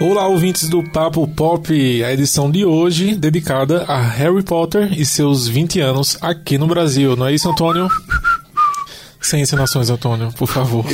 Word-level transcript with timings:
Olá, 0.00 0.28
ouvintes 0.28 0.68
do 0.68 0.80
Papo 0.80 1.26
Pop, 1.26 2.04
a 2.04 2.12
edição 2.12 2.48
de 2.48 2.64
hoje 2.64 3.16
dedicada 3.16 3.82
a 3.82 4.00
Harry 4.00 4.44
Potter 4.44 4.92
e 4.96 5.04
seus 5.04 5.48
20 5.48 5.80
anos 5.80 6.16
aqui 6.20 6.56
no 6.56 6.68
Brasil, 6.68 7.16
não 7.16 7.26
é 7.26 7.34
isso, 7.34 7.50
Antônio? 7.50 7.88
Sem 9.20 9.42
encenações, 9.42 9.90
Antônio, 9.90 10.32
por 10.34 10.46
favor. 10.46 10.84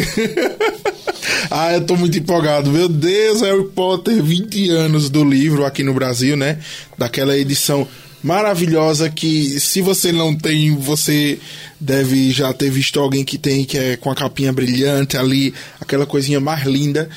ah, 1.51 1.75
eu 1.75 1.85
tô 1.85 1.97
muito 1.97 2.19
empolgado. 2.19 2.71
Meu 2.71 2.89
Deus, 2.89 3.43
Harry 3.43 3.69
Potter, 3.69 4.23
20 4.23 4.71
anos 4.71 5.11
do 5.11 5.23
livro 5.23 5.67
aqui 5.67 5.85
no 5.85 5.93
Brasil, 5.93 6.35
né? 6.35 6.59
Daquela 6.97 7.37
edição 7.37 7.87
maravilhosa 8.23 9.11
que 9.11 9.61
se 9.61 9.83
você 9.83 10.13
não 10.13 10.35
tem, 10.35 10.75
você 10.77 11.39
deve 11.79 12.31
já 12.31 12.55
ter 12.55 12.71
visto 12.71 12.99
alguém 12.99 13.23
que 13.23 13.37
tem, 13.37 13.67
que 13.67 13.77
é 13.77 13.97
com 13.99 14.11
a 14.11 14.15
capinha 14.15 14.51
brilhante 14.51 15.19
ali, 15.19 15.53
aquela 15.79 16.07
coisinha 16.07 16.41
mais 16.41 16.65
linda. 16.65 17.11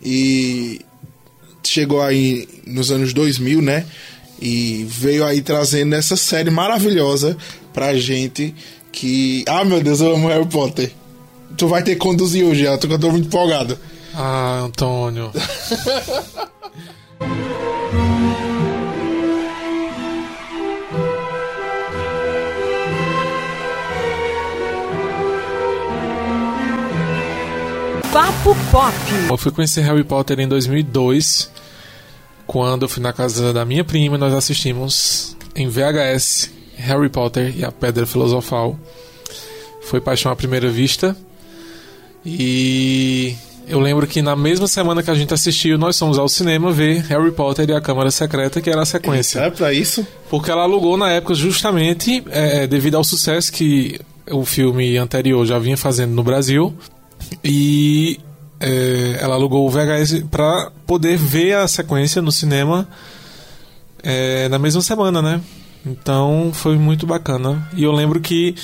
E 0.00 0.80
chegou 1.72 2.02
aí 2.02 2.48
nos 2.66 2.90
anos 2.90 3.12
2000, 3.14 3.62
né? 3.62 3.84
E 4.40 4.84
veio 4.88 5.24
aí 5.24 5.40
trazendo 5.40 5.94
essa 5.94 6.16
série 6.16 6.50
maravilhosa 6.50 7.36
pra 7.72 7.96
gente 7.96 8.54
que... 8.90 9.44
Ah, 9.48 9.64
meu 9.64 9.82
Deus, 9.82 10.00
eu 10.00 10.14
amo 10.14 10.28
Harry 10.28 10.46
Potter. 10.46 10.92
Tu 11.56 11.68
vai 11.68 11.82
ter 11.82 11.92
que 11.92 12.00
conduzir 12.00 12.44
hoje, 12.44 12.64
já, 12.64 12.72
eu 12.72 12.78
tô 12.78 13.10
muito 13.10 13.26
empolgado. 13.26 13.78
Ah, 14.14 14.62
Antônio. 14.64 15.30
Papo 28.12 28.54
Pop. 28.70 28.94
Eu 29.30 29.38
fui 29.38 29.50
conhecer 29.50 29.80
Harry 29.82 30.04
Potter 30.04 30.38
em 30.38 30.46
2002, 30.46 31.50
quando 32.46 32.82
eu 32.82 32.88
fui 32.88 33.02
na 33.02 33.12
casa 33.12 33.52
da 33.52 33.64
minha 33.64 33.84
prima, 33.84 34.18
nós 34.18 34.32
assistimos 34.34 35.36
em 35.54 35.68
VHS 35.68 36.50
Harry 36.76 37.08
Potter 37.08 37.54
e 37.56 37.64
a 37.64 37.70
Pedra 37.72 38.06
Filosofal. 38.06 38.78
Foi 39.82 40.00
paixão 40.00 40.30
à 40.30 40.36
primeira 40.36 40.68
vista. 40.68 41.16
E 42.24 43.34
eu 43.68 43.80
lembro 43.80 44.06
que 44.06 44.22
na 44.22 44.36
mesma 44.36 44.66
semana 44.66 45.02
que 45.02 45.10
a 45.10 45.14
gente 45.14 45.32
assistiu, 45.32 45.78
nós 45.78 45.98
fomos 45.98 46.18
ao 46.18 46.28
cinema 46.28 46.70
ver 46.72 47.02
Harry 47.06 47.32
Potter 47.32 47.68
e 47.68 47.72
a 47.72 47.80
Câmara 47.80 48.10
Secreta, 48.10 48.60
que 48.60 48.70
era 48.70 48.82
a 48.82 48.86
sequência. 48.86 49.40
É 49.40 49.50
pra 49.50 49.72
isso? 49.72 50.06
Porque 50.28 50.50
ela 50.50 50.62
alugou 50.62 50.96
na 50.96 51.10
época 51.10 51.34
justamente 51.34 52.22
é, 52.30 52.66
devido 52.66 52.96
ao 52.96 53.04
sucesso 53.04 53.52
que 53.52 54.00
o 54.30 54.44
filme 54.44 54.96
anterior 54.96 55.44
já 55.46 55.58
vinha 55.58 55.76
fazendo 55.76 56.12
no 56.12 56.22
Brasil. 56.22 56.74
E 57.42 58.20
é, 58.62 59.18
ela 59.20 59.34
alugou 59.34 59.66
o 59.66 59.70
VHS 59.70 60.24
para 60.30 60.70
poder 60.86 61.16
ver 61.16 61.54
a 61.54 61.66
sequência 61.66 62.22
no 62.22 62.30
cinema 62.30 62.88
é, 64.02 64.48
na 64.48 64.58
mesma 64.58 64.80
semana, 64.80 65.20
né? 65.20 65.40
Então 65.84 66.52
foi 66.54 66.76
muito 66.78 67.06
bacana. 67.06 67.68
E 67.74 67.82
eu 67.82 67.92
lembro 67.92 68.20
que 68.20 68.54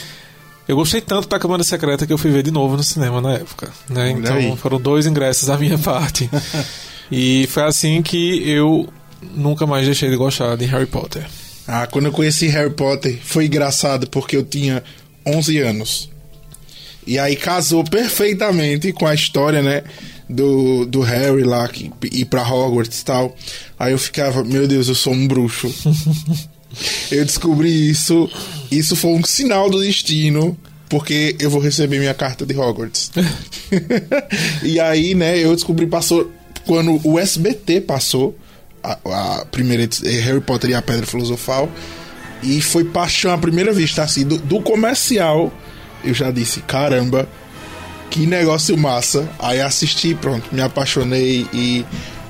eu 0.68 0.76
gostei 0.76 1.00
tanto 1.00 1.28
da 1.28 1.38
Câmara 1.38 1.64
Secreta 1.64 2.06
que 2.06 2.12
eu 2.12 2.18
fui 2.18 2.30
ver 2.30 2.44
de 2.44 2.52
novo 2.52 2.76
no 2.76 2.84
cinema 2.84 3.20
na 3.20 3.32
época. 3.34 3.70
Né? 3.88 4.10
Então 4.10 4.56
foram 4.56 4.80
dois 4.80 5.04
ingressos 5.04 5.48
da 5.48 5.58
minha 5.58 5.78
parte. 5.78 6.30
e 7.10 7.48
foi 7.48 7.64
assim 7.64 8.00
que 8.00 8.48
eu 8.48 8.88
nunca 9.34 9.66
mais 9.66 9.84
deixei 9.84 10.10
de 10.10 10.16
gostar 10.16 10.56
de 10.56 10.64
Harry 10.66 10.86
Potter. 10.86 11.26
Ah, 11.66 11.86
quando 11.86 12.06
eu 12.06 12.12
conheci 12.12 12.46
Harry 12.46 12.70
Potter 12.70 13.18
foi 13.22 13.46
engraçado 13.46 14.08
porque 14.08 14.36
eu 14.36 14.44
tinha 14.44 14.82
11 15.26 15.58
anos. 15.58 16.10
E 17.08 17.18
aí 17.18 17.34
casou 17.36 17.82
perfeitamente 17.82 18.92
com 18.92 19.06
a 19.06 19.14
história, 19.14 19.62
né? 19.62 19.82
Do, 20.28 20.84
do 20.84 21.00
Harry 21.00 21.42
lá, 21.42 21.66
que 21.66 21.90
ir 22.12 22.26
pra 22.26 22.46
Hogwarts 22.46 23.00
e 23.00 23.04
tal. 23.06 23.34
Aí 23.78 23.92
eu 23.92 23.98
ficava, 23.98 24.44
meu 24.44 24.68
Deus, 24.68 24.88
eu 24.88 24.94
sou 24.94 25.14
um 25.14 25.26
bruxo. 25.26 25.74
eu 27.10 27.24
descobri 27.24 27.88
isso. 27.88 28.30
Isso 28.70 28.94
foi 28.94 29.12
um 29.12 29.24
sinal 29.24 29.70
do 29.70 29.80
destino. 29.80 30.54
Porque 30.90 31.34
eu 31.38 31.48
vou 31.48 31.62
receber 31.62 31.98
minha 31.98 32.12
carta 32.12 32.44
de 32.44 32.54
Hogwarts. 32.54 33.10
e 34.62 34.78
aí, 34.78 35.14
né, 35.14 35.38
eu 35.38 35.54
descobri, 35.54 35.86
passou. 35.86 36.30
Quando 36.66 37.00
o 37.08 37.18
SBT 37.18 37.80
passou, 37.80 38.36
a, 38.82 38.98
a 39.40 39.46
primeira 39.46 39.88
Harry 40.04 40.42
Potter 40.42 40.70
e 40.70 40.74
a 40.74 40.82
Pedra 40.82 41.06
Filosofal. 41.06 41.70
E 42.42 42.60
foi 42.60 42.84
paixão 42.84 43.32
à 43.32 43.38
primeira 43.38 43.72
vista, 43.72 44.02
assim, 44.02 44.26
do, 44.26 44.36
do 44.36 44.60
comercial 44.60 45.50
eu 46.08 46.14
já 46.14 46.30
disse, 46.30 46.60
caramba, 46.60 47.28
que 48.10 48.26
negócio 48.26 48.76
massa. 48.76 49.28
Aí 49.38 49.60
assisti, 49.60 50.14
pronto, 50.14 50.48
me 50.52 50.60
apaixonei 50.60 51.46
e 51.52 51.84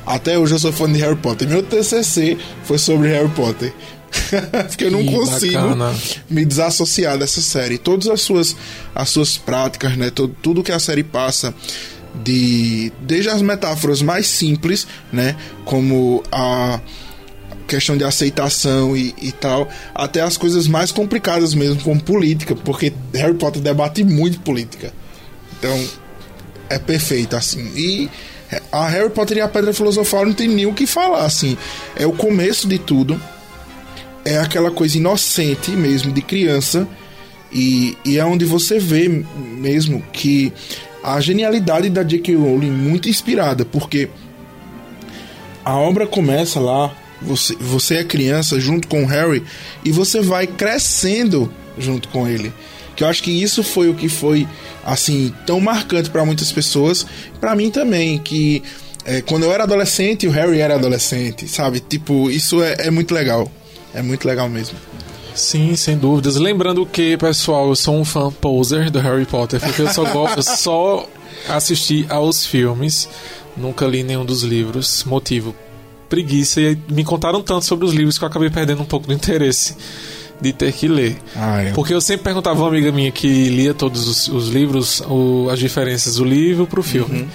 até 0.06 0.38
hoje 0.38 0.54
eu 0.54 0.58
sou 0.58 0.72
fã 0.72 0.90
de 0.90 0.98
Harry 1.00 1.16
Potter. 1.16 1.48
Meu 1.48 1.62
TCC 1.62 2.38
foi 2.64 2.78
sobre 2.78 3.08
Harry 3.08 3.28
Potter. 3.30 3.72
Porque 4.68 4.84
eu 4.84 4.90
não 4.90 5.04
que 5.04 5.12
consigo 5.12 5.60
bacana. 5.60 5.94
me 6.30 6.44
desassociar 6.44 7.18
dessa 7.18 7.42
série. 7.42 7.76
Todas 7.76 8.08
as 8.08 8.22
suas, 8.22 8.56
as 8.94 9.10
suas 9.10 9.36
práticas, 9.36 9.96
né? 9.96 10.10
Tudo, 10.10 10.34
tudo 10.42 10.62
que 10.62 10.72
a 10.72 10.78
série 10.78 11.04
passa 11.04 11.54
de 12.24 12.92
desde 13.00 13.28
as 13.28 13.42
metáforas 13.42 14.02
mais 14.02 14.26
simples, 14.26 14.86
né, 15.12 15.36
como 15.64 16.22
a 16.32 16.80
questão 17.68 17.96
de 17.96 18.02
aceitação 18.02 18.96
e, 18.96 19.14
e, 19.20 19.30
tal, 19.30 19.68
até 19.94 20.22
as 20.22 20.36
coisas 20.36 20.66
mais 20.66 20.90
complicadas 20.90 21.54
mesmo, 21.54 21.82
como 21.82 22.02
política, 22.02 22.56
porque 22.56 22.92
Harry 23.14 23.34
Potter 23.34 23.62
debate 23.62 24.02
muito 24.02 24.40
política. 24.40 24.92
Então, 25.58 25.86
é 26.68 26.78
perfeito, 26.78 27.36
assim. 27.36 27.70
E 27.76 28.10
a 28.72 28.88
Harry 28.88 29.10
Potter 29.10 29.36
e 29.36 29.40
a 29.40 29.48
Pedra 29.48 29.72
Filosofal 29.72 30.24
não 30.26 30.32
tem 30.32 30.48
nem 30.48 30.66
o 30.66 30.72
que 30.72 30.86
falar, 30.86 31.24
assim. 31.24 31.56
É 31.94 32.06
o 32.06 32.12
começo 32.12 32.66
de 32.66 32.78
tudo. 32.78 33.20
É 34.24 34.38
aquela 34.38 34.70
coisa 34.70 34.96
inocente 34.96 35.70
mesmo, 35.70 36.10
de 36.10 36.22
criança. 36.22 36.88
E, 37.52 37.96
e 38.04 38.18
é 38.18 38.24
onde 38.24 38.44
você 38.44 38.78
vê 38.78 39.08
mesmo 39.08 40.02
que 40.12 40.52
a 41.02 41.20
genialidade 41.20 41.88
da 41.88 42.02
J.K. 42.02 42.34
Rowling 42.34 42.70
muito 42.70 43.08
inspirada, 43.08 43.64
porque 43.64 44.08
a 45.64 45.76
obra 45.76 46.06
começa 46.06 46.58
lá 46.60 46.94
você, 47.20 47.54
você 47.56 47.96
é 47.96 48.04
criança 48.04 48.58
junto 48.60 48.88
com 48.88 49.02
o 49.02 49.06
Harry 49.06 49.42
e 49.84 49.90
você 49.90 50.20
vai 50.20 50.46
crescendo 50.46 51.52
junto 51.78 52.08
com 52.08 52.28
ele. 52.28 52.52
Que 52.96 53.04
eu 53.04 53.08
acho 53.08 53.22
que 53.22 53.30
isso 53.30 53.62
foi 53.62 53.88
o 53.88 53.94
que 53.94 54.08
foi 54.08 54.46
assim 54.84 55.32
tão 55.46 55.60
marcante 55.60 56.10
para 56.10 56.24
muitas 56.24 56.50
pessoas, 56.50 57.06
para 57.40 57.54
mim 57.54 57.70
também, 57.70 58.18
que 58.18 58.62
é, 59.04 59.22
quando 59.22 59.44
eu 59.44 59.52
era 59.52 59.64
adolescente, 59.64 60.26
o 60.26 60.30
Harry 60.30 60.60
era 60.60 60.74
adolescente, 60.74 61.46
sabe? 61.48 61.80
Tipo, 61.80 62.30
isso 62.30 62.62
é, 62.62 62.74
é 62.80 62.90
muito 62.90 63.14
legal. 63.14 63.50
É 63.94 64.02
muito 64.02 64.26
legal 64.26 64.48
mesmo. 64.48 64.76
Sim, 65.34 65.76
sem 65.76 65.96
dúvidas. 65.96 66.36
Lembrando 66.36 66.84
que, 66.84 67.16
pessoal, 67.16 67.68
eu 67.68 67.76
sou 67.76 67.96
um 67.96 68.04
fã 68.04 68.30
poser 68.30 68.90
do 68.90 68.98
Harry 68.98 69.24
Potter, 69.24 69.60
porque 69.60 69.82
eu 69.82 69.88
só 69.88 70.04
gosto, 70.04 70.42
só 70.42 71.08
assisti 71.48 72.04
aos 72.08 72.44
filmes, 72.44 73.08
nunca 73.56 73.86
li 73.86 74.02
nenhum 74.02 74.24
dos 74.24 74.42
livros. 74.42 75.04
Motivo 75.04 75.54
preguiça 76.08 76.60
e 76.60 76.78
me 76.88 77.04
contaram 77.04 77.42
tanto 77.42 77.64
sobre 77.64 77.84
os 77.84 77.92
livros 77.92 78.18
que 78.18 78.24
eu 78.24 78.28
acabei 78.28 78.50
perdendo 78.50 78.82
um 78.82 78.86
pouco 78.86 79.06
do 79.06 79.12
interesse 79.12 79.76
de 80.40 80.52
ter 80.52 80.72
que 80.72 80.88
ler. 80.88 81.16
Ah, 81.36 81.62
é. 81.62 81.72
Porque 81.72 81.92
eu 81.92 82.00
sempre 82.00 82.24
perguntava 82.24 82.58
a 82.60 82.62
uma 82.62 82.68
amiga 82.68 82.92
minha 82.92 83.10
que 83.10 83.48
lia 83.48 83.74
todos 83.74 84.06
os, 84.06 84.28
os 84.28 84.48
livros, 84.48 85.02
o, 85.08 85.48
as 85.50 85.58
diferenças 85.58 86.16
do 86.16 86.24
livro 86.24 86.66
pro 86.66 86.82
filme. 86.82 87.22
Uhum. 87.22 87.28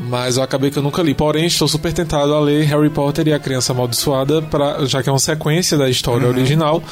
Mas 0.00 0.36
eu 0.36 0.42
acabei 0.42 0.70
que 0.70 0.78
eu 0.78 0.82
nunca 0.82 1.02
li. 1.02 1.14
Porém, 1.14 1.46
estou 1.46 1.68
super 1.68 1.92
tentado 1.92 2.34
a 2.34 2.40
ler 2.40 2.64
Harry 2.64 2.88
Potter 2.88 3.28
e 3.28 3.32
a 3.32 3.38
Criança 3.38 3.72
Amaldiçoada, 3.72 4.40
pra, 4.42 4.84
já 4.86 5.02
que 5.02 5.08
é 5.08 5.12
uma 5.12 5.18
sequência 5.18 5.76
da 5.76 5.90
história 5.90 6.26
uhum. 6.26 6.32
original. 6.32 6.82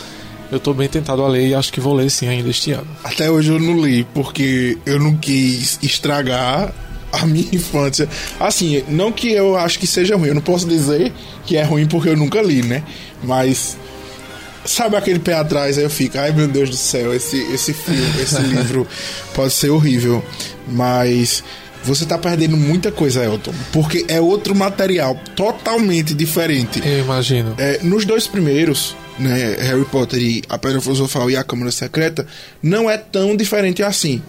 Eu 0.50 0.56
estou 0.56 0.73
bem 0.73 0.89
tentado 0.89 1.23
a 1.23 1.29
ler 1.29 1.49
e 1.49 1.55
acho 1.55 1.71
que 1.73 1.81
vou 1.81 1.95
ler 1.95 2.11
sim 2.11 2.27
ainda 2.27 2.49
este 2.49 2.73
ano. 2.73 2.87
Até 3.05 3.31
hoje 3.31 3.53
eu 3.53 3.59
não 3.59 3.85
li, 3.85 4.05
porque 4.15 4.79
eu 4.87 4.99
não 4.99 5.15
quis 5.15 5.79
estragar 5.83 6.73
a 7.13 7.27
minha 7.27 7.49
infância. 7.53 8.09
Assim, 8.39 8.83
não 8.89 9.13
que 9.13 9.33
eu 9.33 9.57
acho 9.57 9.79
que 9.79 9.87
seja 9.87 10.17
ruim, 10.17 10.29
eu 10.29 10.35
não 10.35 10.43
posso 10.43 10.67
dizer 10.67 11.13
que 11.47 11.57
é 11.57 11.63
ruim 11.63 11.87
porque 11.87 12.09
eu 12.09 12.17
nunca 12.17 12.41
li, 12.43 12.63
né? 12.63 12.83
Mas 13.23 13.77
sabe 14.65 14.97
aquele 14.97 15.19
pé 15.19 15.35
atrás, 15.35 15.79
aí 15.79 15.85
eu 15.85 15.91
fico, 15.91 16.19
ai 16.19 16.33
meu 16.33 16.47
Deus 16.47 16.69
do 16.71 16.77
céu, 16.77 17.15
esse, 17.15 17.39
esse 17.53 17.73
filme, 17.73 18.23
esse 18.23 18.41
livro 18.43 18.87
pode 19.35 19.53
ser 19.53 19.71
horrível. 19.71 20.23
Mas 20.67 21.43
você 21.83 22.05
tá 22.05 22.19
perdendo 22.19 22.57
muita 22.57 22.93
coisa, 22.93 23.25
Elton, 23.25 23.55
porque 23.73 24.05
é 24.09 24.21
outro 24.21 24.55
material 24.55 25.19
totalmente 25.35 26.13
diferente. 26.15 26.83
Eu 26.85 27.01
imagino. 27.01 27.55
É, 27.57 27.81
nos 27.83 28.05
dois 28.05 28.27
primeiros, 28.27 28.95
né, 29.19 29.57
Harry 29.61 29.85
Potter 29.85 30.21
e 30.21 30.43
a 30.49 30.59
Pedra 30.59 30.81
Filosofal 30.81 31.31
e 31.31 31.37
a 31.37 31.45
Câmara 31.45 31.71
Secreta, 31.71 32.27
não 32.63 32.91
é 32.91 32.99
tão 32.99 33.35
diferente 33.35 33.83
assim 33.83 34.23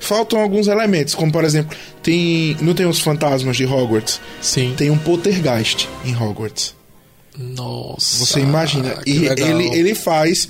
faltam 0.00 0.40
alguns 0.40 0.66
elementos, 0.66 1.14
como 1.14 1.30
por 1.30 1.44
exemplo, 1.44 1.76
tem 2.02 2.56
não 2.60 2.74
tem 2.74 2.86
os 2.86 2.98
fantasmas 2.98 3.56
de 3.56 3.64
Hogwarts? 3.64 4.20
Sim. 4.40 4.74
Tem 4.76 4.90
um 4.90 4.98
poltergeist 4.98 5.88
em 6.04 6.16
Hogwarts. 6.16 6.74
Nossa. 7.38 8.26
Você 8.26 8.40
imagina? 8.40 9.00
E 9.06 9.20
legal. 9.20 9.48
ele 9.48 9.78
ele 9.78 9.94
faz 9.94 10.48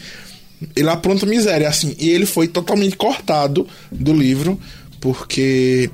ele 0.75 0.88
apronta 0.88 1.26
miséria 1.26 1.69
assim, 1.69 1.94
e 1.99 2.11
ele 2.11 2.26
foi 2.26 2.47
totalmente 2.47 2.97
cortado 2.97 3.67
do 3.91 4.12
livro 4.12 4.58
porque 5.00 5.91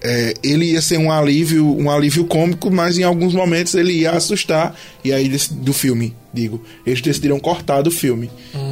é, 0.00 0.34
ele 0.42 0.72
ia 0.72 0.82
ser 0.82 0.98
um 0.98 1.10
alívio, 1.10 1.66
um 1.76 1.90
alívio 1.90 2.24
cômico, 2.24 2.70
mas 2.70 2.98
em 2.98 3.02
alguns 3.02 3.34
momentos 3.34 3.74
ele 3.74 3.92
ia 3.92 4.12
assustar. 4.12 4.74
E 5.04 5.12
aí 5.12 5.28
do 5.50 5.72
filme, 5.72 6.14
digo, 6.32 6.62
eles 6.86 7.00
decidiram 7.00 7.38
cortar 7.40 7.82
do 7.82 7.90
filme. 7.90 8.30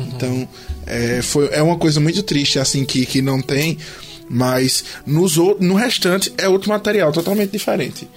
Então 0.08 0.48
é, 0.86 1.20
foi, 1.22 1.48
é 1.52 1.62
uma 1.62 1.76
coisa 1.76 2.00
muito 2.00 2.22
triste 2.22 2.58
assim 2.58 2.84
que, 2.84 3.04
que 3.04 3.20
não 3.20 3.42
tem, 3.42 3.76
mas 4.28 4.84
nos, 5.06 5.36
ou- 5.38 5.56
no 5.60 5.74
restante 5.74 6.32
é 6.38 6.48
outro 6.48 6.68
material 6.70 7.12
totalmente 7.12 7.50
diferente. 7.52 8.08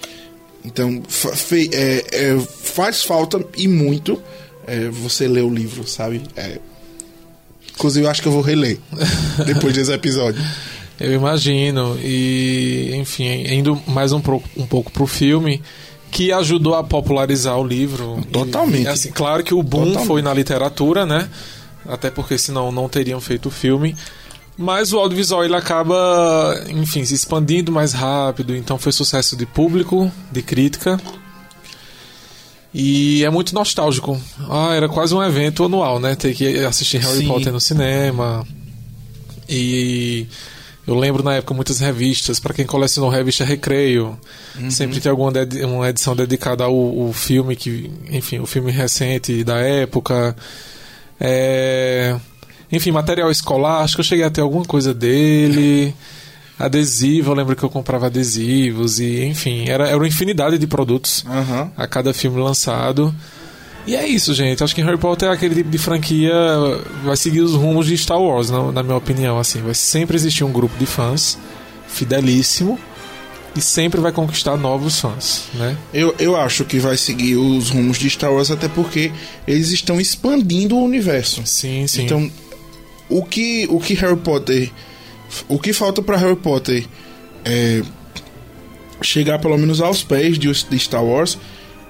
Então 0.66 1.02
fe- 1.08 1.70
é, 1.74 2.06
é, 2.12 2.40
faz 2.40 3.04
falta 3.04 3.44
e 3.58 3.68
muito 3.68 4.22
é, 4.68 4.90
você 4.90 5.28
ler 5.28 5.44
o 5.44 5.50
livro, 5.54 5.88
sabe? 5.88 6.22
É, 6.36 6.60
inclusive 7.74 8.06
eu 8.06 8.10
acho 8.10 8.22
que 8.22 8.28
eu 8.28 8.32
vou 8.32 8.42
reler 8.42 8.78
depois 9.46 9.74
desse 9.74 9.92
episódio. 9.92 10.42
Eu 11.00 11.14
imagino. 11.14 11.98
E, 12.04 12.92
enfim, 12.96 13.24
indo 13.54 13.82
mais 13.88 14.12
um, 14.12 14.20
pro, 14.20 14.44
um 14.58 14.66
pouco 14.68 14.92
pro 14.92 15.08
filme, 15.08 15.62
que 16.12 16.30
ajudou 16.34 16.76
a 16.76 16.84
popularizar 16.84 17.58
o 17.58 17.66
livro. 17.66 18.22
Totalmente. 18.34 18.84
E, 18.84 18.88
assim, 18.90 19.12
claro 19.12 19.42
que 19.44 19.54
o 19.54 19.64
boom 19.64 19.86
Totalmente. 19.86 20.08
foi 20.08 20.22
na 20.22 20.34
literatura, 20.34 21.06
né? 21.06 21.30
Até 21.88 22.12
porque 22.12 22.38
senão 22.38 22.70
não 22.70 22.90
teriam 22.90 23.22
feito 23.22 23.48
o 23.48 23.52
filme. 23.52 23.96
Mas 24.62 24.92
o 24.92 25.00
audiovisual 25.00 25.46
ele 25.46 25.56
acaba, 25.56 26.66
enfim, 26.68 27.06
se 27.06 27.14
expandindo 27.14 27.72
mais 27.72 27.94
rápido. 27.94 28.54
Então 28.54 28.78
foi 28.78 28.92
sucesso 28.92 29.38
de 29.38 29.46
público, 29.46 30.12
de 30.30 30.42
crítica. 30.42 31.00
E 32.74 33.24
é 33.24 33.30
muito 33.30 33.56
nostálgico. 33.56 34.20
Ah, 34.50 34.74
era 34.76 34.90
quase 34.90 35.16
um 35.16 35.24
evento 35.24 35.64
anual, 35.64 35.98
né? 35.98 36.14
Ter 36.14 36.36
que 36.36 36.58
assistir 36.66 36.98
Harry 36.98 37.20
Sim. 37.20 37.28
Potter 37.30 37.54
no 37.54 37.60
cinema. 37.62 38.46
E 39.48 40.28
eu 40.86 40.94
lembro 40.94 41.24
na 41.24 41.36
época 41.36 41.54
muitas 41.54 41.80
revistas, 41.80 42.38
para 42.38 42.54
quem 42.54 42.66
colecionou 42.66 43.10
revista 43.10 43.46
Recreio, 43.46 44.20
sempre 44.70 45.00
tem 45.00 45.10
alguma 45.10 45.32
uma 45.66 45.88
edição 45.88 46.14
dedicada 46.14 46.66
ao, 46.66 46.74
ao 46.74 47.14
filme 47.14 47.56
que, 47.56 47.90
enfim, 48.12 48.40
o 48.40 48.46
filme 48.46 48.74
recente 48.74 49.42
da 49.42 49.58
época. 49.60 50.36
É, 51.18 52.20
enfim, 52.72 52.92
material 52.92 53.32
escolar, 53.32 53.84
acho 53.84 53.96
que 53.96 54.02
eu 54.02 54.06
cheguei 54.06 54.26
a 54.26 54.30
ter 54.30 54.42
alguma 54.42 54.66
coisa 54.66 54.94
dele. 54.94 55.94
Adesivo, 56.58 57.32
eu 57.32 57.36
lembro 57.36 57.56
que 57.56 57.64
eu 57.64 57.70
comprava 57.70 58.08
adesivos 58.08 59.00
e, 59.00 59.24
enfim, 59.24 59.70
era, 59.70 59.88
era 59.88 59.98
uma 59.98 60.08
infinidade 60.08 60.58
de 60.58 60.68
produtos 60.68 61.24
Aham. 61.26 61.72
a 61.78 61.88
cada 61.88 62.14
filme 62.14 62.42
lançado. 62.42 63.16
E 63.88 63.96
é 63.96 64.06
isso, 64.06 64.34
gente. 64.34 64.64
Acho 64.64 64.76
que 64.76 64.82
Harry 64.82 64.98
Potter 64.98 65.30
é 65.30 65.32
aquele 65.32 65.56
tipo 65.56 65.70
de 65.70 65.78
franquia 65.78 66.34
vai 67.04 67.16
seguir 67.16 67.40
os 67.40 67.54
rumos 67.54 67.88
de 67.88 67.98
Star 67.98 68.22
Wars, 68.22 68.50
na, 68.50 68.72
na 68.72 68.84
minha 68.84 68.98
opinião. 68.98 69.40
Assim, 69.40 69.62
vai 69.62 69.74
sempre 69.74 70.16
existir 70.16 70.44
um 70.44 70.52
grupo 70.52 70.78
de 70.78 70.86
fãs 70.86 71.38
fidelíssimo 71.88 72.78
e 73.56 73.62
sempre 73.62 74.00
vai 74.00 74.12
conquistar 74.12 74.56
novos 74.58 75.00
fãs, 75.00 75.46
né? 75.56 75.76
Eu, 75.94 76.14
eu 76.20 76.36
acho 76.36 76.66
que 76.66 76.78
vai 76.78 76.98
seguir 76.98 77.36
os 77.36 77.70
rumos 77.70 77.98
de 77.98 78.10
Star 78.10 78.32
Wars, 78.32 78.52
até 78.52 78.68
porque 78.68 79.12
eles 79.48 79.72
estão 79.72 80.00
expandindo 80.00 80.76
o 80.76 80.84
universo. 80.84 81.42
Sim, 81.46 81.88
sim. 81.88 82.04
Então, 82.04 82.30
o 83.10 83.24
que, 83.24 83.68
o 83.70 83.80
que 83.80 83.94
Harry 83.96 84.18
Potter. 84.18 84.72
O 85.48 85.60
que 85.60 85.74
falta 85.74 86.02
para 86.02 86.18
Harry 86.18 86.36
Potter 86.36 86.86
é, 87.46 87.82
chegar 89.02 89.40
pelo 89.40 89.58
menos 89.58 89.82
aos 89.82 90.04
pés 90.04 90.38
de, 90.38 90.52
de 90.52 90.80
Star 90.80 91.04
Wars 91.04 91.38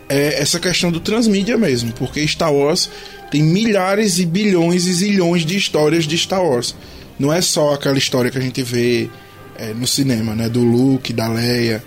é 0.07 0.42
essa 0.42 0.60
questão 0.60 0.92
do 0.92 1.00
transmídia 1.00 1.57
mesmo. 1.57 1.92
Porque 1.94 2.25
Star 2.27 2.54
Wars 2.54 2.89
tem 3.30 3.44
milhares 3.44 4.19
e 4.19 4.25
bilhões 4.25 4.86
e 4.86 4.94
zilhões 4.94 5.45
de 5.45 5.56
histórias 5.57 6.06
de 6.06 6.18
Star 6.18 6.44
Wars. 6.44 6.75
Não 7.18 7.31
é 7.31 7.42
só 7.42 7.74
aquela 7.74 7.98
história 7.98 8.31
que 8.31 8.38
a 8.38 8.42
gente 8.42 8.63
vê 8.63 9.10
é, 9.57 9.74
no 9.74 9.86
cinema, 9.86 10.33
né? 10.33 10.50
Do 10.50 10.63
Luke, 10.63 11.13
da 11.13 11.27
Leia. 11.27 11.83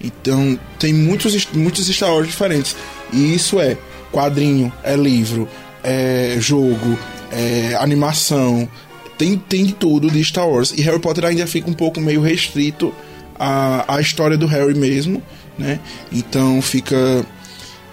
Então, 0.00 0.58
tem 0.78 0.92
muitos, 0.92 1.48
muitos 1.52 1.86
Star 1.88 2.12
Wars 2.14 2.26
diferentes. 2.26 2.76
E 3.12 3.34
isso 3.34 3.58
é 3.58 3.76
quadrinho, 4.12 4.72
é 4.82 4.94
livro, 4.94 5.48
é 5.82 6.36
jogo, 6.38 6.98
é 7.34 7.74
animação. 7.74 8.68
Tem, 9.18 9.36
tem 9.36 9.66
tudo 9.66 10.10
de 10.10 10.22
Star 10.24 10.48
Wars. 10.48 10.72
E 10.76 10.82
Harry 10.82 10.98
Potter 10.98 11.24
ainda 11.24 11.46
fica 11.46 11.70
um 11.70 11.74
pouco 11.74 12.00
meio 12.00 12.20
restrito 12.20 12.92
à, 13.38 13.96
à 13.96 14.00
história 14.00 14.36
do 14.36 14.46
Harry 14.46 14.74
mesmo, 14.74 15.22
né? 15.58 15.80
Então 16.12 16.60
fica 16.62 17.24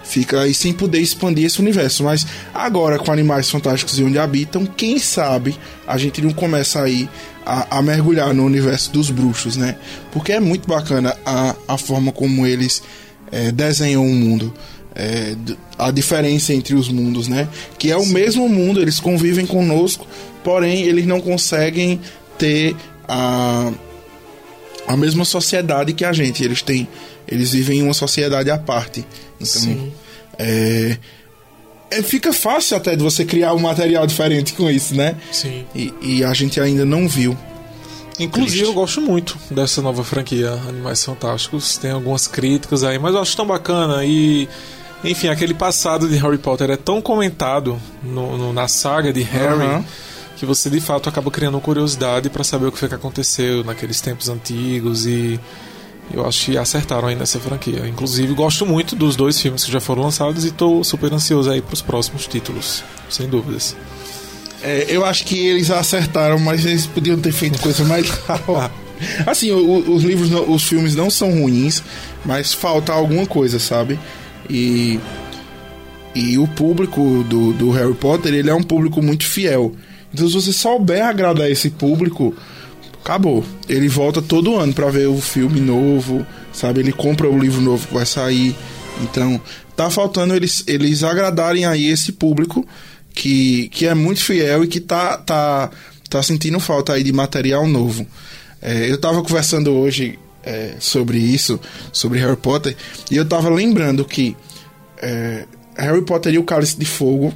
fica 0.04 0.40
aí 0.42 0.52
sem 0.52 0.72
poder 0.72 1.00
expandir 1.00 1.46
esse 1.46 1.60
universo. 1.60 2.04
Mas 2.04 2.26
agora, 2.52 2.98
com 2.98 3.10
Animais 3.10 3.48
Fantásticos 3.48 3.98
e 3.98 4.04
Onde 4.04 4.18
Habitam, 4.18 4.66
quem 4.66 4.98
sabe 4.98 5.56
a 5.86 5.96
gente 5.96 6.20
não 6.20 6.32
começa 6.32 6.82
aí 6.82 7.08
a, 7.46 7.78
a 7.78 7.82
mergulhar 7.82 8.34
no 8.34 8.44
universo 8.44 8.92
dos 8.92 9.10
bruxos, 9.10 9.56
né? 9.56 9.76
Porque 10.10 10.32
é 10.32 10.40
muito 10.40 10.68
bacana 10.68 11.16
a, 11.24 11.54
a 11.66 11.78
forma 11.78 12.12
como 12.12 12.46
eles 12.46 12.82
é, 13.30 13.50
desenham 13.50 14.04
o 14.04 14.14
mundo. 14.14 14.52
É, 14.94 15.34
a 15.78 15.90
diferença 15.90 16.52
entre 16.52 16.74
os 16.74 16.88
mundos, 16.88 17.26
né? 17.26 17.48
Que 17.78 17.90
é 17.90 17.96
o 17.96 18.06
mesmo 18.06 18.48
mundo, 18.48 18.80
eles 18.80 19.00
convivem 19.00 19.46
conosco, 19.46 20.06
porém 20.44 20.82
eles 20.82 21.06
não 21.06 21.20
conseguem 21.20 21.98
ter 22.38 22.76
a, 23.08 23.72
a 24.86 24.96
mesma 24.96 25.24
sociedade 25.24 25.92
que 25.92 26.04
a 26.04 26.12
gente. 26.12 26.44
Eles 26.44 26.62
têm, 26.62 26.86
eles 27.26 27.52
vivem 27.52 27.78
em 27.78 27.82
uma 27.82 27.94
sociedade 27.94 28.50
à 28.50 28.58
parte. 28.58 29.04
Então, 29.40 29.62
Sim. 29.62 29.92
é, 30.38 30.98
é, 31.90 32.02
fica 32.02 32.32
fácil 32.32 32.76
até 32.76 32.96
de 32.96 33.02
você 33.02 33.24
criar 33.24 33.54
um 33.54 33.58
material 33.58 34.06
diferente 34.06 34.52
com 34.54 34.70
isso, 34.70 34.94
né? 34.94 35.16
Sim. 35.30 35.64
E, 35.74 35.92
e 36.02 36.24
a 36.24 36.32
gente 36.32 36.60
ainda 36.60 36.84
não 36.84 37.08
viu. 37.08 37.36
Inclusive, 38.18 38.58
Triste. 38.58 38.68
eu 38.68 38.74
gosto 38.74 39.00
muito 39.00 39.38
dessa 39.50 39.80
nova 39.80 40.04
franquia 40.04 40.50
Animais 40.68 41.04
Fantásticos. 41.04 41.76
Tem 41.78 41.90
algumas 41.90 42.26
críticas 42.26 42.84
aí, 42.84 42.98
mas 42.98 43.14
eu 43.14 43.20
acho 43.20 43.36
tão 43.36 43.46
bacana. 43.46 44.04
E, 44.04 44.48
enfim, 45.04 45.28
aquele 45.28 45.54
passado 45.54 46.08
de 46.08 46.16
Harry 46.16 46.38
Potter 46.38 46.70
é 46.70 46.76
tão 46.76 47.00
comentado 47.02 47.78
no, 48.02 48.36
no- 48.36 48.52
na 48.52 48.68
saga 48.68 49.12
de 49.12 49.22
Harry 49.22 49.62
Aham. 49.62 49.84
que 50.36 50.46
você 50.46 50.70
de 50.70 50.80
fato 50.80 51.08
acaba 51.08 51.30
criando 51.30 51.60
curiosidade 51.60 52.28
pra 52.30 52.44
saber 52.44 52.66
o 52.66 52.72
que 52.72 52.78
foi 52.78 52.88
que 52.88 52.94
aconteceu 52.94 53.64
naqueles 53.64 54.00
tempos 54.00 54.28
antigos. 54.28 55.04
E 55.06 55.38
eu 56.12 56.26
acho 56.26 56.46
que 56.46 56.56
acertaram 56.58 57.08
aí 57.08 57.14
nessa 57.14 57.38
franquia. 57.40 57.86
Inclusive, 57.88 58.32
gosto 58.34 58.64
muito 58.66 58.94
dos 58.94 59.16
dois 59.16 59.40
filmes 59.40 59.64
que 59.64 59.72
já 59.72 59.80
foram 59.80 60.02
lançados 60.02 60.44
e 60.44 60.50
tô 60.50 60.82
super 60.84 61.12
ansioso 61.12 61.50
aí 61.50 61.60
pros 61.62 61.80
próximos 61.82 62.26
títulos, 62.26 62.82
sem 63.10 63.28
dúvidas. 63.28 63.74
É, 64.62 64.86
eu 64.88 65.04
acho 65.04 65.24
que 65.24 65.36
eles 65.36 65.70
acertaram, 65.72 66.38
mas 66.38 66.64
eles 66.64 66.86
podiam 66.86 67.18
ter 67.18 67.32
feito 67.32 67.58
coisa 67.60 67.84
mais 67.84 68.08
legal. 68.08 68.70
Assim, 69.26 69.50
os 69.50 70.04
livros, 70.04 70.30
os 70.48 70.62
filmes 70.62 70.94
não 70.94 71.10
são 71.10 71.28
ruins, 71.40 71.82
mas 72.24 72.52
falta 72.52 72.92
alguma 72.92 73.26
coisa, 73.26 73.58
sabe? 73.58 73.98
E 74.48 75.00
e 76.14 76.36
o 76.36 76.46
público 76.46 77.24
do, 77.24 77.52
do 77.54 77.70
Harry 77.70 77.94
Potter, 77.94 78.34
ele 78.34 78.50
é 78.50 78.54
um 78.54 78.62
público 78.62 79.00
muito 79.00 79.24
fiel. 79.24 79.74
Então, 80.12 80.28
se 80.28 80.34
você 80.34 80.52
souber 80.52 81.02
agradar 81.02 81.50
esse 81.50 81.70
público, 81.70 82.34
acabou. 83.02 83.42
Ele 83.68 83.88
volta 83.88 84.20
todo 84.20 84.56
ano 84.56 84.74
pra 84.74 84.90
ver 84.90 85.06
o 85.06 85.20
filme 85.20 85.58
novo, 85.58 86.26
sabe? 86.52 86.80
Ele 86.80 86.92
compra 86.92 87.28
o 87.28 87.38
livro 87.38 87.62
novo 87.62 87.88
que 87.88 87.94
vai 87.94 88.04
sair. 88.04 88.54
Então, 89.00 89.40
tá 89.74 89.88
faltando 89.88 90.34
eles, 90.34 90.62
eles 90.66 91.02
agradarem 91.02 91.64
aí 91.64 91.88
esse 91.88 92.12
público 92.12 92.66
que, 93.14 93.68
que 93.70 93.86
é 93.86 93.94
muito 93.94 94.22
fiel 94.22 94.64
e 94.64 94.68
que 94.68 94.80
tá, 94.80 95.16
tá, 95.16 95.70
tá 96.10 96.22
sentindo 96.22 96.60
falta 96.60 96.92
aí 96.92 97.02
de 97.02 97.12
material 97.12 97.66
novo. 97.66 98.06
É, 98.60 98.90
eu 98.90 98.98
tava 98.98 99.22
conversando 99.22 99.72
hoje 99.72 100.18
é, 100.44 100.74
sobre 100.78 101.18
isso, 101.18 101.58
sobre 101.92 102.18
Harry 102.18 102.36
Potter, 102.36 102.76
e 103.10 103.16
eu 103.16 103.24
tava 103.24 103.48
lembrando 103.48 104.04
que 104.04 104.36
é, 105.00 105.44
Harry 105.76 106.02
Potter 106.02 106.32
e 106.34 106.38
o 106.38 106.44
Cálice 106.44 106.78
de 106.78 106.86
Fogo 106.86 107.32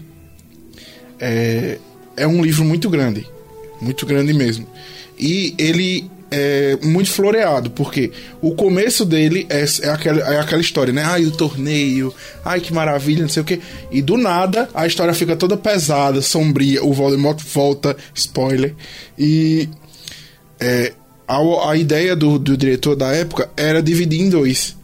é, 1.18 1.78
é 2.16 2.26
um 2.26 2.42
livro 2.42 2.64
muito 2.64 2.88
grande. 2.88 3.26
Muito 3.80 4.06
grande 4.06 4.32
mesmo. 4.32 4.66
E 5.18 5.54
ele 5.58 6.10
é 6.30 6.76
muito 6.82 7.10
floreado, 7.10 7.70
porque 7.70 8.10
o 8.40 8.54
começo 8.54 9.04
dele 9.04 9.46
é, 9.48 9.64
é, 9.82 9.90
aquela, 9.90 10.34
é 10.34 10.40
aquela 10.40 10.60
história, 10.60 10.92
né? 10.92 11.02
Ai, 11.04 11.24
o 11.24 11.30
torneio, 11.30 12.12
ai 12.44 12.60
que 12.60 12.72
maravilha, 12.72 13.22
não 13.22 13.28
sei 13.28 13.42
o 13.42 13.44
quê. 13.44 13.60
E 13.90 14.02
do 14.02 14.16
nada 14.16 14.68
a 14.74 14.86
história 14.86 15.14
fica 15.14 15.36
toda 15.36 15.56
pesada, 15.56 16.20
sombria, 16.20 16.84
o 16.84 16.92
Voldemort 16.92 17.40
volta, 17.42 17.96
spoiler. 18.14 18.74
E 19.16 19.68
é, 20.58 20.92
a, 21.28 21.70
a 21.70 21.76
ideia 21.76 22.14
do, 22.16 22.38
do 22.38 22.56
diretor 22.56 22.94
da 22.96 23.08
época 23.14 23.48
era 23.56 23.82
dividir 23.82 24.20
em 24.20 24.28
dois. 24.30 24.76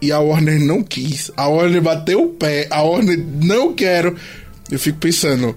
E 0.00 0.12
a 0.12 0.18
Warner 0.20 0.60
não 0.60 0.82
quis. 0.82 1.30
A 1.36 1.48
Warner 1.48 1.80
bateu 1.82 2.22
o 2.24 2.28
pé. 2.28 2.66
A 2.70 2.82
Warner 2.82 3.18
não 3.42 3.72
quero. 3.72 4.14
Eu 4.70 4.78
fico 4.78 4.98
pensando. 4.98 5.56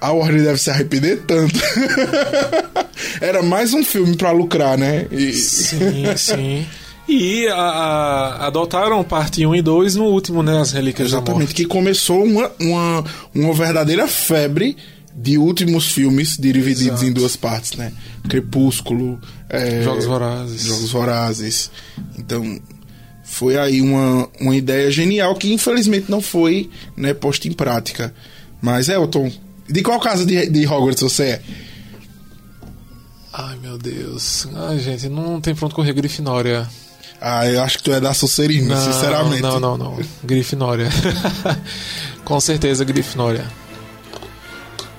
A 0.00 0.12
Warner 0.12 0.42
deve 0.42 0.58
se 0.58 0.70
arrepender 0.70 1.22
tanto. 1.26 1.58
Era 3.20 3.42
mais 3.42 3.72
um 3.74 3.82
filme 3.82 4.16
pra 4.16 4.30
lucrar, 4.30 4.76
né? 4.76 5.06
E- 5.10 5.32
Sim, 5.32 6.04
sim. 6.16 6.66
E 7.08 7.46
a- 7.48 7.54
a- 7.54 8.46
adotaram 8.48 9.02
parte 9.04 9.46
1 9.46 9.54
e 9.54 9.62
2 9.62 9.94
no 9.96 10.04
último, 10.04 10.42
né? 10.42 10.60
As 10.60 10.72
Relíquias 10.72 11.10
da 11.10 11.18
Exatamente. 11.18 11.40
Morte. 11.48 11.54
Que 11.54 11.64
começou 11.64 12.22
uma, 12.24 12.50
uma, 12.60 13.04
uma 13.34 13.54
verdadeira 13.54 14.06
febre 14.08 14.76
de 15.18 15.38
últimos 15.38 15.90
filmes 15.90 16.36
divididos 16.36 17.00
Exato. 17.00 17.04
em 17.06 17.12
duas 17.12 17.36
partes, 17.36 17.72
né? 17.72 17.90
Crepúsculo, 18.28 19.18
é, 19.48 19.82
Jogos 19.82 20.04
Vorazes. 20.04 20.62
Jogos 20.62 20.90
Vorazes. 20.90 21.70
Então, 22.18 22.60
foi 23.24 23.56
aí 23.56 23.80
uma, 23.80 24.28
uma 24.38 24.54
ideia 24.54 24.90
genial 24.90 25.34
que 25.34 25.52
infelizmente 25.52 26.10
não 26.10 26.20
foi 26.20 26.70
né, 26.94 27.14
posta 27.14 27.48
em 27.48 27.52
prática. 27.52 28.14
Mas, 28.60 28.90
Elton, 28.90 29.32
de 29.68 29.82
qual 29.82 29.98
casa 29.98 30.26
de, 30.26 30.50
de 30.50 30.66
Hogwarts 30.66 31.02
você 31.02 31.22
é? 31.22 31.42
Ai, 33.32 33.56
meu 33.62 33.78
Deus. 33.78 34.46
Ai, 34.54 34.78
gente, 34.78 35.08
não 35.08 35.40
tem 35.40 35.54
pronto 35.54 35.74
correr 35.74 35.94
Grifinória. 35.94 36.68
Ah, 37.20 37.46
eu 37.46 37.62
acho 37.62 37.78
que 37.78 37.84
tu 37.84 37.92
é 37.92 38.00
da 38.00 38.12
Sonserina, 38.12 38.76
sinceramente. 38.76 39.40
Não, 39.40 39.58
não, 39.58 39.78
não. 39.78 39.98
Grifinória. 40.22 40.88
Com 42.24 42.38
certeza, 42.38 42.84
Grifinória. 42.84 43.46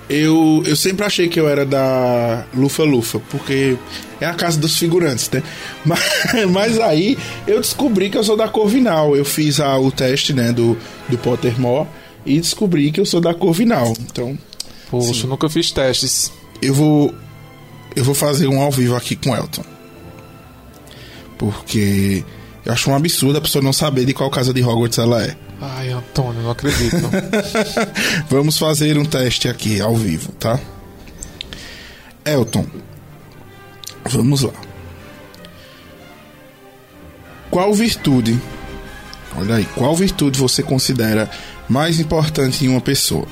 Eu, 0.08 0.62
eu 0.64 0.74
sempre 0.74 1.04
achei 1.04 1.28
que 1.28 1.38
eu 1.38 1.48
era 1.48 1.66
da 1.66 2.46
Lufa 2.54 2.82
Lufa, 2.82 3.20
porque 3.30 3.76
é 4.20 4.26
a 4.26 4.32
casa 4.32 4.58
dos 4.58 4.78
figurantes, 4.78 5.30
né? 5.30 5.42
Mas, 5.84 6.00
mas 6.50 6.80
aí 6.80 7.16
eu 7.46 7.60
descobri 7.60 8.10
que 8.10 8.16
eu 8.18 8.24
sou 8.24 8.36
da 8.36 8.48
Corvinal. 8.48 9.14
Eu 9.14 9.24
fiz 9.24 9.60
a, 9.60 9.78
o 9.78 9.90
teste, 9.90 10.32
né, 10.32 10.52
do, 10.52 10.76
do 11.08 11.18
Pottermore 11.18 11.86
e 12.26 12.40
descobri 12.40 12.90
que 12.90 13.00
eu 13.00 13.06
sou 13.06 13.20
da 13.20 13.34
Corvinal. 13.34 13.92
Então, 14.00 14.36
Poxa, 14.90 15.22
Sim. 15.22 15.26
nunca 15.26 15.48
fiz 15.48 15.70
testes. 15.70 16.32
eu 16.62 16.74
vou 16.74 17.14
eu 17.94 18.04
vou 18.04 18.14
fazer 18.14 18.46
um 18.46 18.60
ao 18.60 18.70
vivo 18.70 18.96
aqui 18.96 19.16
com 19.16 19.30
o 19.30 19.36
Elton. 19.36 19.64
Porque 21.36 22.24
eu 22.64 22.72
acho 22.72 22.90
um 22.90 22.94
absurdo 22.94 23.38
a 23.38 23.40
pessoa 23.40 23.62
não 23.62 23.72
saber 23.72 24.04
de 24.04 24.14
qual 24.14 24.30
casa 24.30 24.52
de 24.52 24.62
Hogwarts 24.62 24.98
ela 24.98 25.22
é. 25.22 25.36
Antônio, 25.98 26.42
não 26.42 26.50
acredito. 26.50 26.96
Vamos 28.28 28.58
fazer 28.58 28.96
um 28.98 29.04
teste 29.04 29.48
aqui 29.48 29.80
ao 29.80 29.94
vivo, 29.94 30.32
tá? 30.32 30.58
Elton, 32.24 32.66
vamos 34.04 34.42
lá. 34.42 34.52
Qual 37.50 37.72
virtude, 37.72 38.38
olha 39.36 39.56
aí, 39.56 39.64
qual 39.74 39.96
virtude 39.96 40.38
você 40.38 40.62
considera 40.62 41.30
mais 41.68 41.98
importante 41.98 42.64
em 42.64 42.68
uma 42.68 42.82
pessoa? 42.82 43.26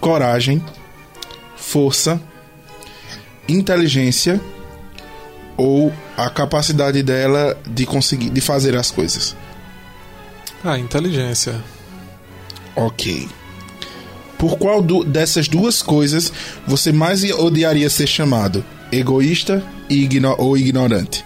Coragem, 0.00 0.64
força, 1.56 2.20
inteligência 3.46 4.40
ou 5.56 5.92
a 6.16 6.30
capacidade 6.30 7.02
dela 7.02 7.58
de 7.66 7.84
conseguir, 7.84 8.30
de 8.30 8.40
fazer 8.40 8.74
as 8.76 8.90
coisas? 8.90 9.36
Ah, 10.64 10.78
inteligência. 10.78 11.62
Ok. 12.76 13.28
Por 14.38 14.56
qual 14.58 14.80
du- 14.80 15.04
dessas 15.04 15.48
duas 15.48 15.82
coisas 15.82 16.32
você 16.66 16.92
mais 16.92 17.22
odiaria 17.24 17.90
ser 17.90 18.06
chamado? 18.06 18.64
Egoísta 18.92 19.62
e 19.90 20.02
igno- 20.04 20.34
ou 20.38 20.56
ignorante? 20.56 21.24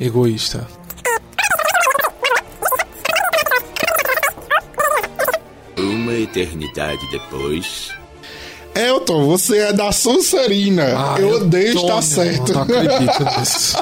Egoísta. 0.00 0.66
Uma 5.78 6.12
eternidade 6.14 7.00
depois. 7.10 7.90
Elton, 8.74 9.26
você 9.26 9.58
é 9.58 9.72
da 9.72 9.92
Sonserina. 9.92 10.84
Ah, 10.96 11.16
eu 11.18 11.30
odeio 11.36 11.70
Antônio, 11.78 11.88
estar 11.98 12.02
certo. 12.02 12.52
Não 12.54 12.62
acredito 12.62 13.24
nisso. 13.38 13.76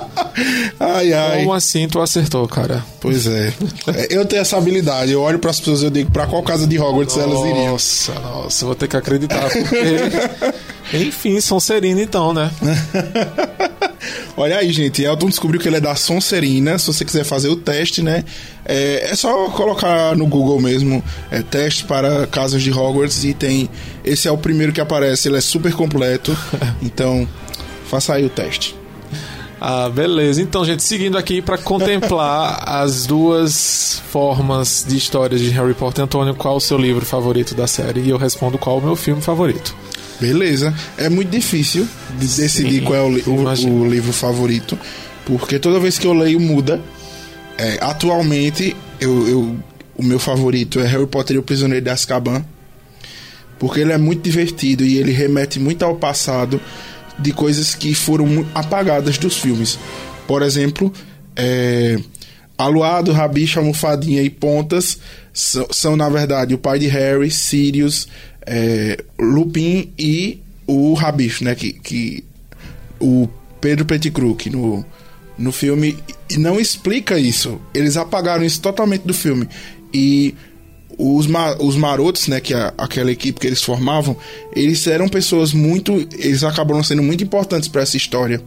Ai, 0.79 1.13
ai. 1.13 1.39
Como 1.41 1.53
assim 1.53 1.89
tu 1.89 2.01
acertou, 2.01 2.47
cara? 2.49 2.85
Pois 3.01 3.27
é. 3.27 3.53
É, 3.95 4.09
Eu 4.11 4.25
tenho 4.25 4.43
essa 4.43 4.57
habilidade. 4.57 5.13
Eu 5.13 5.21
olho 5.23 5.39
para 5.39 5.51
as 5.51 5.59
pessoas 5.59 5.83
e 5.83 5.87
eu 5.87 5.91
digo 5.91 6.11
pra 6.11 6.27
qual 6.27 6.43
casa 6.43 6.67
de 6.67 6.79
Hogwarts 6.79 7.17
elas 7.17 7.39
iriam. 7.41 7.73
Nossa, 7.73 8.13
nossa, 8.15 8.67
vou 8.67 8.75
ter 8.75 8.89
que 8.89 8.97
acreditar, 8.97 9.49
porque. 9.51 10.57
Enfim, 11.07 11.41
são 11.41 11.61
serino 11.61 12.01
então, 12.01 12.33
né? 12.35 12.51
Olha 14.37 14.57
aí, 14.57 14.73
gente. 14.73 15.03
Elton 15.03 15.29
descobriu 15.29 15.61
que 15.61 15.69
ele 15.69 15.77
é 15.77 15.81
da 15.81 15.95
Sonserina. 15.95 16.79
Se 16.79 16.87
você 16.87 17.05
quiser 17.05 17.25
fazer 17.25 17.49
o 17.49 17.57
teste, 17.57 18.03
né? 18.03 18.25
É, 18.65 19.11
é 19.11 19.15
só 19.15 19.51
colocar 19.51 20.17
no 20.17 20.27
Google 20.27 20.61
mesmo. 20.61 21.05
É, 21.31 21.43
teste 21.43 21.85
para 21.85 22.27
casas 22.27 22.63
de 22.63 22.73
Hogwarts. 22.73 23.23
E 23.25 23.35
tem. 23.35 23.69
Esse 24.05 24.27
é 24.27 24.31
o 24.33 24.39
primeiro 24.39 24.73
que 24.73 24.81
aparece. 24.81 25.29
Ele 25.29 25.37
é 25.37 25.41
super 25.41 25.73
completo. 25.73 26.37
Então, 26.83 27.29
faça 27.85 28.15
aí 28.15 28.25
o 28.25 28.31
teste. 28.31 28.75
Ah, 29.61 29.91
beleza. 29.91 30.41
Então, 30.41 30.65
gente, 30.65 30.83
seguindo 30.83 31.19
aqui 31.19 31.43
para 31.43 31.59
contemplar 31.59 32.63
as 32.67 33.05
duas 33.07 34.01
formas 34.11 34.85
de 34.89 34.97
histórias 34.97 35.41
de 35.41 35.51
Harry 35.51 35.75
Potter. 35.75 36.05
Antônio, 36.05 36.35
qual 36.35 36.57
o 36.57 36.61
seu 36.61 36.79
livro 36.79 37.05
favorito 37.05 37.55
da 37.55 37.67
série? 37.67 38.01
E 38.01 38.09
eu 38.11 38.17
respondo 38.17 38.57
qual 38.57 38.79
o 38.79 38.83
meu 38.83 38.97
filme 38.97 39.21
favorito. 39.21 39.75
Beleza. 40.19 40.75
É 40.97 41.09
muito 41.11 41.29
difícil 41.31 41.87
de 42.19 42.27
decidir 42.27 42.79
Sim, 42.81 42.85
qual 42.85 42.99
é 42.99 43.03
o, 43.03 43.11
li- 43.11 43.25
o- 43.27 43.69
o 43.83 43.87
livro 43.89 44.13
favorito. 44.13 44.79
Porque 45.27 45.59
toda 45.59 45.79
vez 45.79 45.99
que 45.99 46.07
eu 46.07 46.13
leio, 46.15 46.41
muda. 46.41 46.81
É, 47.59 47.79
atualmente, 47.83 48.75
eu, 48.99 49.29
eu- 49.29 49.57
o 49.97 50.03
meu 50.03 50.19
favorito 50.19 50.81
é 50.81 50.87
Harry 50.87 51.07
Potter 51.07 51.37
e 51.37 51.39
o 51.39 51.43
Prisioneiro 51.43 51.85
de 51.85 51.91
Azkaban. 51.91 52.43
Porque 53.59 53.81
ele 53.81 53.93
é 53.93 53.99
muito 53.99 54.23
divertido 54.23 54.83
e 54.85 54.97
ele 54.97 55.13
remete 55.13 55.61
muito 55.61 55.83
ao 55.85 55.95
passado 55.97 56.59
de 57.21 57.33
coisas 57.33 57.75
que 57.75 57.95
foram 57.95 58.47
apagadas 58.55 59.19
dos 59.19 59.37
filmes. 59.39 59.79
Por 60.27 60.43
exemplo, 60.43 60.93
é, 61.37 61.99
Aluado, 62.57 63.13
Rabicho, 63.13 63.59
Almofadinha 63.59 64.23
e 64.23 64.31
Pontas 64.31 64.99
são, 65.33 65.67
são, 65.71 65.97
na 65.97 66.09
verdade, 66.09 66.55
o 66.55 66.59
pai 66.59 66.79
de 66.79 66.87
Harry, 66.89 67.31
Sirius, 67.31 68.09
é, 68.47 69.03
Lupin 69.19 69.93
e 69.99 70.41
o 70.67 70.95
Rabicho, 70.95 71.45
né? 71.45 71.55
Que, 71.55 71.73
que 71.73 72.25
o 73.01 73.29
Pedro 73.61 73.85
Pettigrew, 73.85 74.35
que 74.35 74.51
no, 74.51 74.85
no 75.39 75.53
filme 75.53 75.97
não 76.37 76.61
explica 76.61 77.19
isso. 77.19 77.61
Eles 77.75 77.97
apagaram 77.97 78.45
isso 78.45 78.61
totalmente 78.61 79.03
do 79.03 79.15
filme. 79.15 79.49
E 79.93 80.35
os, 81.01 81.27
ma 81.27 81.57
os 81.59 81.77
marotos, 81.77 82.29
né, 82.29 82.41
que 82.41 82.53
é 82.53 82.73
aquela 82.77 83.11
equipe 83.11 83.41
que 83.41 83.47
eles 83.47 83.63
formavam, 83.63 84.17
eles 84.55 84.87
eram 84.87 85.09
pessoas 85.09 85.53
muito, 85.53 86.07
eles 86.19 86.45
acabaram 86.45 86.83
sendo 86.83 87.03
muito 87.03 87.25
importantes 87.25 87.69
para 87.69 87.83
essa 87.83 87.97
história. 87.97 88.43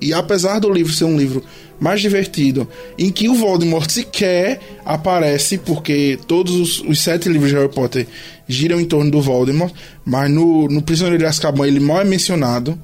E 0.00 0.14
apesar 0.14 0.58
do 0.58 0.72
livro 0.72 0.92
ser 0.92 1.04
um 1.04 1.18
livro 1.18 1.44
mais 1.78 2.00
divertido, 2.00 2.66
em 2.98 3.10
que 3.10 3.28
o 3.28 3.34
Voldemort 3.34 3.88
sequer 3.90 4.60
aparece, 4.84 5.58
porque 5.58 6.18
todos 6.26 6.54
os, 6.54 6.80
os 6.80 7.00
sete 7.00 7.28
livros 7.28 7.50
de 7.50 7.56
Harry 7.56 7.68
Potter 7.68 8.06
giram 8.48 8.80
em 8.80 8.84
torno 8.86 9.10
do 9.10 9.20
Voldemort, 9.20 9.72
mas 10.04 10.30
no, 10.30 10.68
no 10.68 10.80
Prisioneiro 10.80 11.22
de 11.22 11.28
Azkaban 11.28 11.66
ele 11.66 11.80
mal 11.80 12.00
é 12.00 12.04
mencionado, 12.04 12.78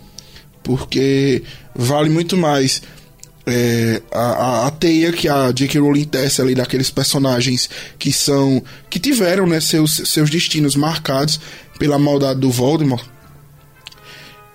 porque 0.63 1.43
vale 1.75 2.11
muito 2.11 2.37
mais 2.37 2.83
é, 3.47 4.03
a, 4.13 4.67
a, 4.67 4.71
teia 4.73 5.13
que 5.13 5.29
a 5.29 5.53
J.K. 5.53 5.81
Rowling 5.81 6.05
tece 6.05 6.43
ali 6.43 6.55
daqueles 6.55 6.91
personagens 6.91 7.71
que 7.99 8.13
são 8.13 8.63
que 8.91 8.99
tiveram 8.99 9.47
né, 9.47 9.61
seus, 9.61 10.03
seus 10.05 10.29
destinos 10.29 10.75
marcados 10.75 11.41
pela 11.79 11.99
maldade 11.99 12.41
do 12.41 12.51
Voldemort 12.51 13.07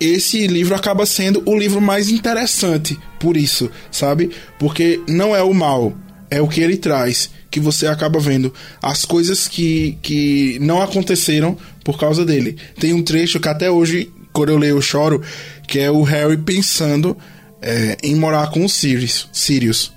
esse 0.02 0.46
livro 0.48 0.74
acaba 0.74 1.06
sendo 1.06 1.42
o 1.46 1.56
livro 1.56 1.80
mais 1.80 2.08
interessante 2.08 2.98
por 3.20 3.36
isso, 3.36 3.70
sabe? 3.90 4.30
Porque 4.58 5.00
não 5.06 5.34
é 5.34 5.42
o 5.42 5.54
mal, 5.54 5.96
é 6.28 6.40
o 6.40 6.48
que 6.48 6.60
ele 6.60 6.76
traz, 6.76 7.30
que 7.48 7.60
você 7.60 7.86
acaba 7.86 8.18
vendo 8.18 8.52
as 8.82 9.04
coisas 9.04 9.46
que, 9.46 9.96
que 10.02 10.58
não 10.60 10.82
aconteceram 10.82 11.56
por 11.84 11.98
causa 11.98 12.24
dele. 12.24 12.56
Tem 12.80 12.92
um 12.92 13.02
trecho 13.02 13.38
que 13.38 13.48
até 13.48 13.70
hoje, 13.70 14.10
quando 14.32 14.48
eu 14.48 14.58
leio, 14.58 14.76
eu 14.76 14.82
choro, 14.82 15.22
que 15.68 15.78
é 15.78 15.90
o 15.90 16.02
Harry 16.02 16.36
pensando 16.36 17.16
é, 17.62 17.96
em 18.02 18.14
morar 18.16 18.50
com 18.50 18.64
o 18.64 18.68
Sirius. 18.68 19.28
Sirius. 19.32 19.92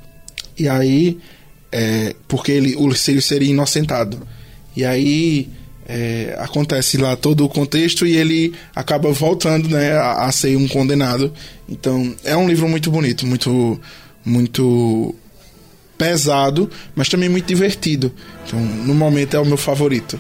E 0.57 0.69
aí, 0.69 1.17
é, 1.72 2.15
porque 2.27 2.51
ele, 2.51 2.75
o 2.77 2.93
Sirius 2.93 3.25
seria 3.25 3.50
inocentado. 3.50 4.25
E 4.75 4.86
aí 4.86 5.50
é, 5.88 6.36
acontece 6.39 6.98
lá 6.98 7.15
todo 7.15 7.45
o 7.45 7.50
contexto 7.50 8.05
e 8.05 8.15
ele 8.15 8.53
acaba 8.75 9.12
voltando 9.12 9.69
né, 9.69 9.93
a, 9.93 10.25
a, 10.25 10.31
ser 10.31 10.55
um 10.57 10.67
condenado. 10.67 11.34
Então 11.67 12.15
é 12.24 12.36
um 12.36 12.48
livro 12.48 12.67
muito 12.67 12.91
bonito, 12.91 13.25
muito 13.25 13.79
muito 14.24 15.13
pesado, 15.98 16.69
mas 16.95 17.07
também 17.07 17.29
muito 17.29 17.45
divertido. 17.45 18.12
Então 18.45 18.60
no 18.60 18.93
momento 18.93 19.36
é 19.36 19.39
o 19.39 19.45
meu 19.45 19.57
favorito. 19.57 20.19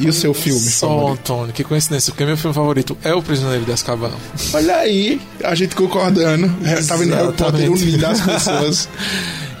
E 0.00 0.08
o 0.08 0.12
seu 0.12 0.32
filme 0.34 0.60
Só, 0.60 0.88
favorito? 0.88 1.20
Antônio, 1.20 1.52
que 1.54 1.62
coincidência, 1.64 2.12
porque 2.12 2.24
meu 2.24 2.36
filme 2.36 2.54
favorito 2.54 2.96
é 3.04 3.14
O 3.14 3.22
Prisioneiro 3.22 3.64
de 3.64 3.72
Azkaban. 3.72 4.10
Olha 4.54 4.76
aí, 4.76 5.20
a 5.44 5.54
gente 5.54 5.74
concordando. 5.76 6.48
Tá 6.88 6.96
vendo 6.96 7.14
Harry 7.14 7.32
Potter 7.32 7.70
unindo 7.72 8.06
as 8.06 8.20
pessoas. 8.20 8.88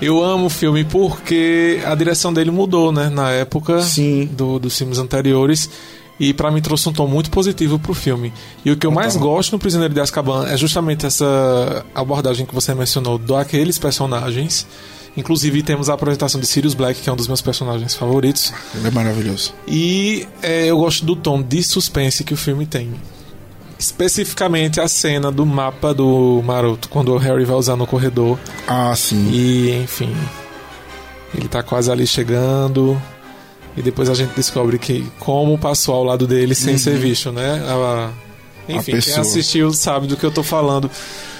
Eu 0.00 0.24
amo 0.24 0.46
o 0.46 0.50
filme 0.50 0.82
porque 0.82 1.80
a 1.84 1.94
direção 1.94 2.32
dele 2.32 2.50
mudou, 2.50 2.90
né? 2.90 3.10
Na 3.10 3.30
época 3.32 3.82
Sim. 3.82 4.24
Do, 4.32 4.58
dos 4.58 4.76
filmes 4.78 4.98
anteriores. 4.98 5.68
E 6.18 6.32
para 6.34 6.50
mim 6.50 6.60
trouxe 6.62 6.88
um 6.88 6.92
tom 6.92 7.06
muito 7.06 7.30
positivo 7.30 7.78
pro 7.78 7.92
filme. 7.94 8.32
E 8.64 8.70
o 8.70 8.76
que 8.76 8.86
eu 8.86 8.90
mais 8.90 9.14
Então. 9.14 9.26
gosto 9.28 9.52
no 9.52 9.58
Prisioneiro 9.58 9.92
de 9.92 10.00
Azkaban 10.00 10.46
é 10.48 10.56
justamente 10.56 11.04
essa 11.06 11.84
abordagem 11.94 12.44
que 12.46 12.54
você 12.54 12.74
mencionou 12.74 13.18
daqueles 13.18 13.78
personagens 13.78 14.66
Inclusive 15.20 15.62
temos 15.62 15.88
a 15.88 15.94
apresentação 15.94 16.40
de 16.40 16.46
Sirius 16.46 16.74
Black, 16.74 17.00
que 17.00 17.08
é 17.08 17.12
um 17.12 17.16
dos 17.16 17.28
meus 17.28 17.40
personagens 17.40 17.94
favoritos. 17.94 18.52
Ele 18.74 18.88
é 18.88 18.90
maravilhoso. 18.90 19.54
E 19.68 20.26
é, 20.42 20.66
eu 20.66 20.78
gosto 20.78 21.04
do 21.04 21.14
tom 21.14 21.40
de 21.42 21.62
suspense 21.62 22.24
que 22.24 22.34
o 22.34 22.36
filme 22.36 22.66
tem. 22.66 22.92
Especificamente 23.78 24.78
a 24.80 24.86
cena 24.88 25.30
do 25.32 25.46
mapa 25.46 25.94
do 25.94 26.42
Maroto, 26.44 26.88
quando 26.90 27.12
o 27.14 27.16
Harry 27.18 27.44
vai 27.44 27.56
usar 27.56 27.76
no 27.76 27.86
corredor. 27.86 28.38
Ah, 28.68 28.94
sim. 28.94 29.30
E, 29.32 29.70
enfim, 29.82 30.14
ele 31.34 31.48
tá 31.48 31.62
quase 31.62 31.90
ali 31.90 32.06
chegando. 32.06 33.00
E 33.76 33.80
depois 33.82 34.10
a 34.10 34.14
gente 34.14 34.32
descobre 34.34 34.78
que 34.78 35.06
como 35.18 35.56
passou 35.56 35.94
ao 35.94 36.04
lado 36.04 36.26
dele 36.26 36.54
sem 36.54 36.76
ser 36.76 36.98
visto, 36.98 37.32
né? 37.32 37.62
A- 37.68 38.10
enfim, 38.68 38.98
quem 39.00 39.14
assistiu 39.14 39.72
sabe 39.72 40.06
do 40.06 40.16
que 40.16 40.24
eu 40.24 40.30
tô 40.30 40.42
falando. 40.42 40.90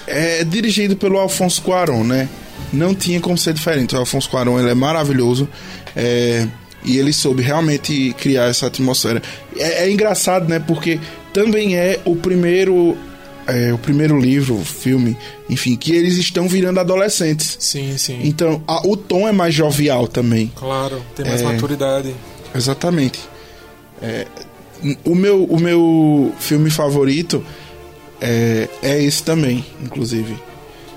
É 0.06 0.42
dirigido 0.42 0.96
pelo 0.96 1.18
Alfonso 1.18 1.60
Cuarón, 1.60 2.04
né? 2.04 2.28
Não 2.72 2.94
tinha 2.94 3.20
como 3.20 3.36
ser 3.36 3.52
diferente. 3.54 3.94
O 3.94 3.98
Alfonso 3.98 4.28
Cuarón 4.30 4.58
ele 4.58 4.70
é 4.70 4.74
maravilhoso 4.74 5.48
é, 5.96 6.46
e 6.84 6.96
ele 6.98 7.12
soube 7.12 7.42
realmente 7.42 8.14
criar 8.18 8.44
essa 8.48 8.66
atmosfera. 8.66 9.22
É, 9.56 9.84
é 9.84 9.90
engraçado, 9.90 10.48
né? 10.48 10.58
Porque 10.58 10.98
também 11.32 11.76
é 11.76 12.00
o 12.04 12.14
primeiro, 12.16 12.96
é, 13.46 13.72
o 13.72 13.78
primeiro 13.78 14.18
livro, 14.18 14.56
filme, 14.64 15.16
enfim, 15.48 15.76
que 15.76 15.94
eles 15.94 16.16
estão 16.16 16.48
virando 16.48 16.78
adolescentes. 16.80 17.56
Sim, 17.58 17.96
sim. 17.98 18.20
Então 18.24 18.62
a- 18.66 18.86
o 18.86 18.96
tom 18.96 19.28
é 19.28 19.32
mais 19.32 19.54
jovial 19.54 20.06
também. 20.08 20.50
Claro, 20.54 21.02
tem 21.16 21.26
mais 21.26 21.40
É. 21.40 21.44
maturidade. 21.44 22.14
Exatamente. 22.54 23.20
É, 24.02 24.26
o, 25.04 25.14
meu, 25.14 25.44
o 25.44 25.58
meu 25.60 26.32
filme 26.38 26.70
favorito 26.70 27.44
é, 28.20 28.68
é 28.82 29.02
esse 29.02 29.22
também, 29.22 29.64
inclusive. 29.84 30.34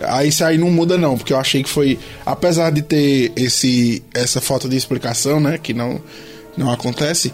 Aí 0.08 0.30
isso 0.30 0.44
aí 0.44 0.58
não 0.58 0.70
muda 0.72 0.98
não, 0.98 1.18
porque 1.18 1.34
eu 1.34 1.38
achei 1.38 1.64
que 1.64 1.70
foi, 1.70 2.00
apesar 2.26 2.72
de 2.72 2.82
ter 2.82 3.32
esse 3.36 4.04
essa 4.14 4.40
falta 4.42 4.68
de 4.70 4.76
explicação, 4.76 5.40
né, 5.40 5.58
que 5.58 5.74
não 5.74 6.02
não 6.58 6.72
acontece, 6.72 7.34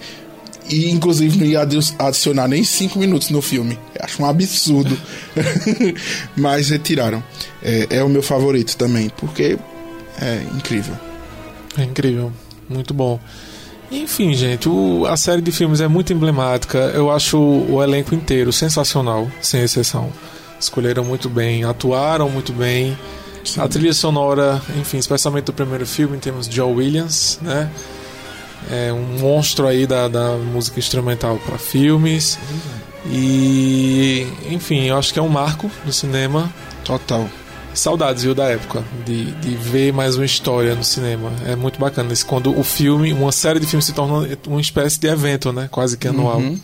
e 0.70 0.90
inclusive 0.90 1.38
não 1.38 1.46
ia 1.46 1.62
adi- 1.62 1.94
adicionar 2.00 2.48
nem 2.48 2.64
cinco 2.64 2.98
minutos 3.00 3.30
no 3.30 3.42
filme. 3.42 3.78
Eu 3.96 4.06
acho 4.06 4.22
um 4.22 4.26
absurdo. 4.26 4.98
Mas 6.36 6.70
retiraram. 6.70 7.24
É, 7.62 7.88
é 7.98 8.04
o 8.04 8.10
meu 8.10 8.22
favorito 8.24 8.76
também, 8.78 9.10
porque 9.18 9.58
é 10.22 10.42
incrível. 10.56 10.94
É 11.78 11.84
incrível. 11.84 12.32
Muito 12.70 12.94
bom. 12.94 13.20
Enfim, 13.92 14.34
gente, 14.34 14.70
o- 14.70 15.06
a 15.08 15.18
série 15.18 15.42
de 15.42 15.52
filmes 15.52 15.82
é 15.82 15.88
muito 15.88 16.14
emblemática. 16.14 16.78
Eu 16.94 17.10
acho 17.12 17.38
o 17.40 17.82
elenco 17.84 18.14
inteiro 18.14 18.54
sensacional, 18.54 19.30
sem 19.42 19.62
exceção. 19.64 20.12
Escolheram 20.60 21.04
muito 21.04 21.30
bem, 21.30 21.64
atuaram 21.64 22.30
muito 22.30 22.52
bem. 22.52 22.98
A 23.58 23.68
trilha 23.68 23.94
sonora, 23.94 24.62
enfim, 24.80 24.98
especialmente 24.98 25.46
do 25.46 25.54
primeiro 25.54 25.86
filme, 25.86 26.18
temos 26.18 26.48
Joe 26.48 26.74
Williams, 26.74 27.40
né? 27.42 27.70
É 28.70 28.92
um 28.92 29.20
monstro 29.20 29.66
aí 29.66 29.88
da, 29.88 30.08
da 30.08 30.34
música 30.34 30.80
instrumental 30.80 31.40
para 31.46 31.58
filmes. 31.58 32.38
E, 33.06 34.28
enfim, 34.50 34.84
eu 34.86 34.98
acho 34.98 35.14
que 35.14 35.20
é 35.20 35.22
um 35.22 35.30
marco 35.30 35.72
no 35.86 35.94
cinema. 35.94 36.54
Total. 36.84 37.28
Saudades, 37.74 38.24
viu, 38.24 38.36
da 38.36 38.46
época, 38.46 38.84
de, 39.06 39.32
de 39.32 39.56
ver 39.56 39.94
mais 39.94 40.18
uma 40.18 40.26
história 40.26 40.76
no 40.76 40.84
cinema. 40.84 41.32
É 41.46 41.56
muito 41.56 41.80
bacana 41.80 42.12
isso, 42.12 42.26
quando 42.26 42.58
o 42.58 42.64
filme, 42.64 43.14
uma 43.14 43.32
série 43.32 43.60
de 43.60 43.66
filmes 43.66 43.86
se 43.86 43.94
torna 43.94 44.28
uma 44.48 44.60
espécie 44.60 45.00
de 45.00 45.08
evento, 45.08 45.54
né? 45.54 45.70
Quase 45.72 45.98
que 45.98 46.08
anual. 46.08 46.40
Uhum. 46.40 46.60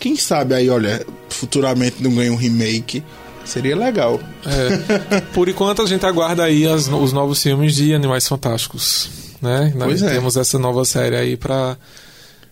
Quem 0.00 0.16
sabe 0.16 0.54
aí, 0.54 0.70
olha, 0.70 1.04
futuramente 1.38 2.02
não 2.02 2.14
ganha 2.14 2.32
um 2.32 2.36
remake. 2.36 3.02
Seria 3.44 3.76
legal. 3.76 4.20
É. 4.44 5.20
Por 5.32 5.48
enquanto, 5.48 5.82
a 5.82 5.86
gente 5.86 6.04
aguarda 6.04 6.44
aí 6.44 6.66
as 6.66 6.88
os 6.88 7.12
novos 7.12 7.42
filmes 7.42 7.74
de 7.74 7.94
Animais 7.94 8.28
Fantásticos, 8.28 9.08
né? 9.40 9.72
Pois 9.78 10.02
Nós 10.02 10.02
é. 10.02 10.14
Temos 10.14 10.36
essa 10.36 10.58
nova 10.58 10.84
série 10.84 11.16
aí 11.16 11.36
pra 11.36 11.76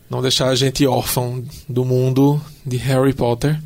não 0.09 0.23
deixar 0.23 0.49
a 0.49 0.55
gente 0.55 0.87
órfão 0.87 1.45
do 1.69 1.85
mundo 1.85 2.41
de 2.65 2.77
Harry 2.79 3.13
Potter. 3.13 3.61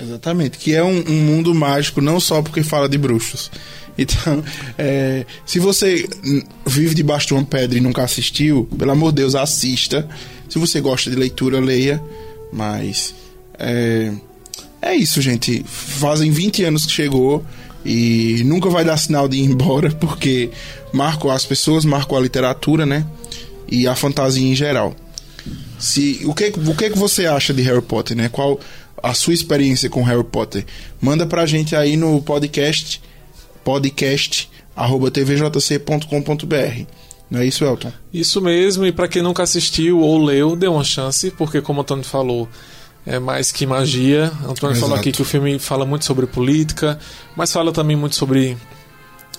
Exatamente. 0.00 0.58
Que 0.58 0.74
é 0.74 0.82
um, 0.82 1.04
um 1.06 1.20
mundo 1.20 1.54
mágico, 1.54 2.00
não 2.00 2.18
só 2.18 2.42
porque 2.42 2.62
fala 2.62 2.88
de 2.88 2.98
bruxos. 2.98 3.50
Então, 3.96 4.42
é, 4.78 5.26
se 5.44 5.58
você 5.58 6.08
vive 6.66 6.94
debaixo 6.94 7.28
de 7.28 7.34
uma 7.34 7.44
pedra 7.44 7.76
e 7.76 7.80
nunca 7.80 8.02
assistiu, 8.02 8.66
pelo 8.78 8.90
amor 8.90 9.12
de 9.12 9.16
Deus, 9.16 9.34
assista. 9.34 10.08
Se 10.48 10.58
você 10.58 10.80
gosta 10.80 11.10
de 11.10 11.16
leitura, 11.16 11.60
leia. 11.60 12.02
Mas. 12.52 13.14
É, 13.58 14.10
é 14.82 14.94
isso, 14.94 15.20
gente. 15.20 15.64
Fazem 15.66 16.30
20 16.30 16.64
anos 16.64 16.84
que 16.84 16.92
chegou 16.92 17.44
e 17.84 18.42
nunca 18.44 18.68
vai 18.68 18.84
dar 18.84 18.96
sinal 18.96 19.28
de 19.28 19.38
ir 19.38 19.44
embora, 19.44 19.90
porque 19.98 20.50
marcou 20.92 21.30
as 21.30 21.46
pessoas, 21.46 21.84
marcou 21.84 22.18
a 22.18 22.20
literatura, 22.20 22.84
né? 22.84 23.06
E 23.68 23.86
a 23.86 23.94
fantasia 23.94 24.46
em 24.46 24.54
geral. 24.54 24.94
Se, 25.78 26.20
o, 26.24 26.34
que, 26.34 26.52
o 26.56 26.74
que 26.74 26.90
que 26.90 26.98
você 26.98 27.26
acha 27.26 27.54
de 27.54 27.62
Harry 27.62 27.82
Potter, 27.82 28.16
né? 28.16 28.28
Qual 28.28 28.60
a 29.02 29.14
sua 29.14 29.32
experiência 29.32 29.88
com 29.88 30.02
Harry 30.02 30.24
Potter? 30.24 30.64
Manda 31.00 31.26
pra 31.26 31.46
gente 31.46 31.74
aí 31.74 31.96
no 31.96 32.20
podcast 32.20 33.00
podcast 33.64 34.50
arroba 34.74 35.10
tvjc.com.br. 35.10 36.86
Não 37.30 37.40
é 37.40 37.46
isso, 37.46 37.64
Elton? 37.64 37.92
Isso 38.12 38.40
mesmo, 38.40 38.84
e 38.84 38.92
pra 38.92 39.08
quem 39.08 39.22
nunca 39.22 39.42
assistiu 39.42 40.00
ou 40.00 40.22
leu, 40.22 40.54
dê 40.54 40.66
uma 40.66 40.84
chance, 40.84 41.30
porque 41.30 41.62
como 41.62 41.78
o 41.78 41.82
Antônio 41.82 42.04
falou, 42.04 42.46
é 43.06 43.18
mais 43.18 43.50
que 43.52 43.66
magia. 43.66 44.26
Antônio 44.48 44.76
falou 44.76 44.94
Exato. 44.94 44.94
aqui 45.00 45.12
que 45.12 45.22
o 45.22 45.24
filme 45.24 45.58
fala 45.58 45.84
muito 45.84 46.04
sobre 46.04 46.26
política, 46.26 46.98
mas 47.36 47.52
fala 47.52 47.72
também 47.72 47.96
muito 47.96 48.14
sobre 48.16 48.56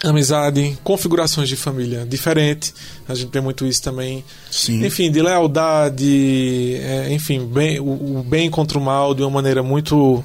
amizade, 0.03 0.77
configurações 0.83 1.47
de 1.47 1.55
família 1.55 2.05
diferente. 2.05 2.73
A 3.07 3.15
gente 3.15 3.31
vê 3.31 3.39
muito 3.39 3.65
isso 3.65 3.81
também. 3.81 4.23
Sim. 4.51 4.85
Enfim, 4.85 5.09
de 5.09 5.21
lealdade, 5.21 6.75
é, 6.81 7.13
enfim, 7.13 7.45
bem, 7.45 7.79
o, 7.79 8.19
o 8.19 8.23
bem 8.27 8.49
contra 8.49 8.77
o 8.77 8.81
mal 8.81 9.13
de 9.13 9.21
uma 9.21 9.29
maneira 9.29 9.63
muito. 9.63 10.23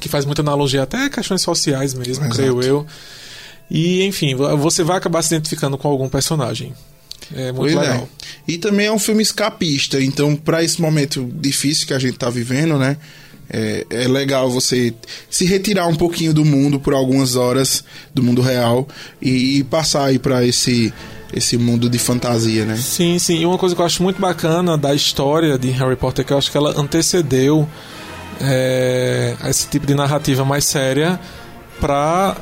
que 0.00 0.08
faz 0.08 0.24
muita 0.24 0.40
analogia 0.42 0.82
até 0.84 1.04
a 1.04 1.10
questões 1.10 1.42
sociais 1.42 1.92
mesmo, 1.92 2.24
Exato. 2.24 2.36
creio 2.36 2.62
eu. 2.62 2.86
E, 3.70 4.02
enfim, 4.04 4.34
vo- 4.34 4.56
você 4.56 4.82
vai 4.82 4.96
acabar 4.96 5.20
se 5.20 5.34
identificando 5.34 5.76
com 5.76 5.88
algum 5.88 6.08
personagem. 6.08 6.72
É 7.34 7.52
muito 7.52 7.56
Pois 7.56 7.74
é. 7.74 7.90
legal. 7.90 8.08
E 8.46 8.58
também 8.58 8.86
é 8.86 8.92
um 8.92 8.98
filme 8.98 9.22
escapista, 9.22 10.00
então 10.02 10.34
para 10.34 10.62
esse 10.62 10.80
momento 10.80 11.28
difícil 11.34 11.86
que 11.86 11.94
a 11.94 11.98
gente 11.98 12.16
tá 12.18 12.30
vivendo, 12.30 12.78
né? 12.78 12.96
É, 13.50 13.86
é 13.88 14.08
legal 14.08 14.50
você 14.50 14.92
se 15.30 15.46
retirar 15.46 15.86
um 15.86 15.94
pouquinho 15.94 16.34
do 16.34 16.44
mundo 16.44 16.78
por 16.78 16.92
algumas 16.92 17.34
horas, 17.34 17.82
do 18.14 18.22
mundo 18.22 18.42
real, 18.42 18.86
e, 19.22 19.58
e 19.58 19.64
passar 19.64 20.04
aí 20.04 20.18
para 20.18 20.44
esse, 20.44 20.92
esse 21.32 21.56
mundo 21.56 21.88
de 21.88 21.98
fantasia, 21.98 22.66
né? 22.66 22.76
Sim, 22.76 23.18
sim. 23.18 23.40
E 23.40 23.46
uma 23.46 23.56
coisa 23.56 23.74
que 23.74 23.80
eu 23.80 23.86
acho 23.86 24.02
muito 24.02 24.20
bacana 24.20 24.76
da 24.76 24.94
história 24.94 25.58
de 25.58 25.70
Harry 25.70 25.96
Potter 25.96 26.24
é 26.24 26.26
que 26.26 26.32
eu 26.32 26.38
acho 26.38 26.50
que 26.50 26.58
ela 26.58 26.78
antecedeu 26.78 27.66
é, 28.40 29.34
esse 29.48 29.66
tipo 29.68 29.86
de 29.86 29.94
narrativa 29.94 30.44
mais 30.44 30.64
séria 30.64 31.18
para 31.80 32.36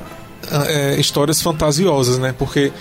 histórias 0.99 1.43
fantasiosas, 1.43 2.19
né? 2.19 2.35
Porque, 2.37 2.73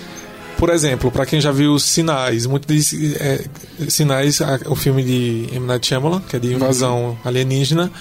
por 0.66 0.74
exemplo, 0.74 1.12
para 1.12 1.28
quem 1.28 1.40
já 1.40 1.52
viu 1.52 1.78
Sinais, 1.78 2.48
muito 2.48 2.68
diz, 2.68 2.92
é, 3.22 3.46
Sinais, 3.88 4.40
o 4.66 4.76
filme 4.76 5.04
de 5.04 5.48
M. 5.54 5.68
Night 5.68 5.86
Shyamalan, 5.86 6.20
que 6.28 6.38
é 6.38 6.40
de 6.40 6.52
invasão 6.52 7.16
alienígena, 7.24 7.92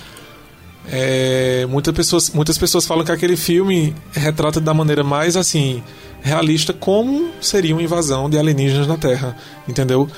é, 0.90 1.66
muitas 1.68 1.94
pessoas 1.94 2.31
muitas 2.31 2.57
pessoas 2.57 2.87
falam 2.87 3.05
que 3.05 3.12
aquele 3.12 3.37
filme 3.37 3.94
retrata 4.14 4.62
da 4.62 4.72
maneira 4.72 5.05
mais 5.05 5.37
assim 5.37 5.83
realista 6.22 6.72
como 6.72 7.33
seria 7.38 7.74
uma 7.74 7.83
invasão 7.83 8.31
de 8.31 8.38
alienígenas 8.38 8.87
na 8.87 8.96
Terra 8.96 9.37
entendeu? 9.68 10.09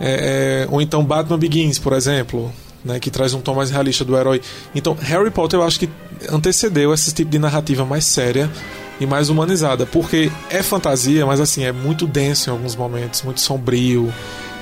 É, 0.00 0.64
é, 0.64 0.68
ou 0.68 0.80
então 0.80 1.04
Batman 1.04 1.38
Begins 1.38 1.78
por 1.78 1.92
exemplo 1.92 2.52
né, 2.84 2.98
que 2.98 3.12
traz 3.12 3.32
um 3.32 3.40
tom 3.40 3.54
mais 3.54 3.70
realista 3.70 4.04
do 4.04 4.16
herói. 4.16 4.40
Então 4.74 4.96
Harry 5.00 5.30
Potter 5.30 5.60
eu 5.60 5.64
acho 5.64 5.78
que 5.78 5.88
antecedeu 6.32 6.92
esse 6.92 7.14
tipo 7.14 7.30
de 7.30 7.38
narrativa 7.38 7.84
mais 7.84 8.04
séria 8.04 8.50
e 9.00 9.06
mais 9.06 9.28
humanizada 9.28 9.84
porque 9.86 10.30
é 10.50 10.62
fantasia 10.62 11.24
mas 11.26 11.40
assim 11.40 11.64
é 11.64 11.72
muito 11.72 12.06
denso 12.06 12.48
em 12.48 12.52
alguns 12.52 12.74
momentos 12.74 13.22
muito 13.22 13.40
sombrio 13.40 14.12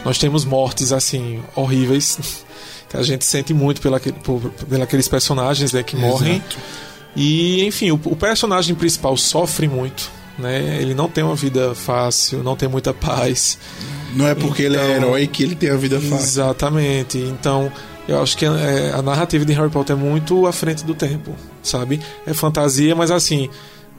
nós 0.05 0.19
temos 0.19 0.45
mortes 0.45 0.93
assim 0.93 1.43
horríveis 1.55 2.45
que 2.89 2.97
a 2.97 3.03
gente 3.03 3.25
sente 3.25 3.53
muito 3.53 3.81
pela, 3.81 3.99
por, 3.99 4.41
pelos 4.89 5.09
personagens 5.09 5.73
né, 5.73 5.83
que 5.83 5.97
morrem. 5.97 6.37
Exato. 6.37 6.57
E, 7.17 7.65
enfim, 7.65 7.91
o, 7.91 7.95
o 8.05 8.15
personagem 8.15 8.75
principal 8.75 9.17
sofre 9.17 9.67
muito. 9.67 10.11
Né? 10.39 10.79
Ele 10.81 10.95
não 10.95 11.09
tem 11.09 11.23
uma 11.25 11.35
vida 11.35 11.75
fácil, 11.75 12.43
não 12.43 12.55
tem 12.55 12.69
muita 12.69 12.93
paz. 12.95 13.59
Não 14.15 14.27
é 14.29 14.35
porque 14.35 14.63
ele 14.63 14.77
é 14.77 14.97
Então- 14.97 15.09
herói 15.09 15.27
que 15.27 15.43
ele 15.43 15.55
tem 15.57 15.71
a 15.71 15.77
vida 15.77 16.01
fácil. 16.01 16.17
Exatamente. 16.17 17.19
Então, 17.19 17.71
eu 18.07 18.23
acho 18.23 18.37
que 18.37 18.45
é, 18.45 18.93
a 18.95 19.03
narrativa 19.03 19.45
de 19.45 19.53
Harry 19.53 19.71
Potter 19.71 19.97
é 19.97 19.99
muito 19.99 20.47
à 20.47 20.53
frente 20.53 20.85
do 20.85 20.95
tempo, 20.95 21.35
sabe? 21.63 22.01
É 22.27 22.35
fantasia, 22.35 22.95
mas 22.95 23.11
assim, 23.11 23.49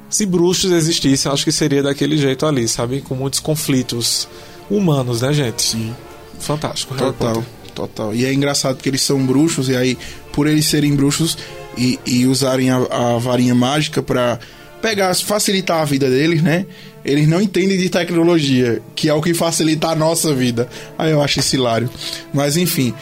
se 0.10 0.26
bruxos 0.26 0.72
existissem, 0.72 1.32
acho 1.32 1.44
que 1.44 1.52
seria 1.52 1.84
daquele 1.84 2.18
jeito 2.18 2.46
ali, 2.46 2.68
sabe? 2.68 3.02
Com 3.02 3.16
muitos 3.16 3.40
conflitos 3.40 4.28
humanos, 4.70 5.22
né, 5.22 5.34
gente? 5.34 5.62
Sim. 5.62 5.96
Fantástico, 6.40 6.96
Total, 6.96 7.44
total. 7.74 8.14
E 8.14 8.26
é 8.26 8.34
engraçado 8.34 8.76
porque 8.76 8.90
eles 8.90 9.02
são 9.02 9.26
bruxos, 9.26 9.70
e 9.70 9.76
aí, 9.76 9.98
por 10.32 10.48
eles 10.48 10.66
serem 10.66 10.96
bruxos 10.96 11.38
e, 11.78 12.00
e 12.06 12.26
usarem 12.26 12.70
a, 12.70 12.78
a 12.78 13.18
varinha 13.18 13.56
mágica 13.56 14.04
pra 14.04 14.40
pegar, 14.82 15.16
facilitar 15.16 15.82
a 15.82 15.86
vida 15.86 16.10
deles, 16.10 16.44
né? 16.44 16.66
eles 17.06 17.28
não 17.28 17.40
entendem 17.40 17.78
de 17.78 17.88
tecnologia, 17.88 18.82
que 18.96 19.08
é 19.08 19.14
o 19.14 19.22
que 19.22 19.34
facilita 19.34 19.90
a 19.90 19.96
nossa 19.96 20.34
vida. 20.34 20.68
Aí 20.98 21.12
eu 21.12 21.22
acho 21.22 21.40
isso 21.40 21.56
hilário. 21.56 21.88
Mas 22.34 22.58
enfim, 22.58 22.94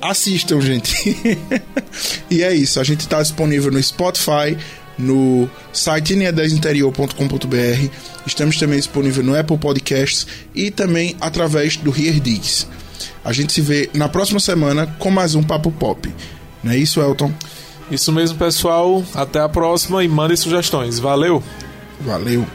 assistam, 0.00 0.58
gente. 0.60 1.16
e 2.30 2.42
é 2.42 2.54
isso, 2.54 2.80
a 2.80 2.84
gente 2.84 3.00
está 3.00 3.20
disponível 3.20 3.70
no 3.70 3.80
Spotify, 3.82 4.56
no 4.98 5.48
site 5.72 6.14
ine10interior.com.br. 6.14 7.90
Estamos 8.26 8.58
também 8.58 8.78
disponível 8.78 9.24
no 9.24 9.38
Apple 9.38 9.58
Podcasts 9.58 10.26
e 10.54 10.70
também 10.70 11.16
através 11.20 11.76
do 11.76 11.90
Here 11.90 12.20
Digs. 12.20 12.66
A 13.24 13.32
gente 13.32 13.52
se 13.52 13.60
vê 13.60 13.88
na 13.94 14.08
próxima 14.08 14.40
semana 14.40 14.86
com 14.98 15.10
mais 15.10 15.34
um 15.34 15.42
Papo 15.42 15.70
Pop. 15.70 16.12
Não 16.62 16.72
é 16.72 16.76
isso, 16.76 17.00
Elton? 17.00 17.32
Isso 17.90 18.12
mesmo, 18.12 18.38
pessoal. 18.38 19.04
Até 19.14 19.40
a 19.40 19.48
próxima 19.48 20.02
e 20.02 20.08
mandem 20.08 20.36
sugestões. 20.36 20.98
Valeu! 20.98 21.42
Valeu! 22.00 22.46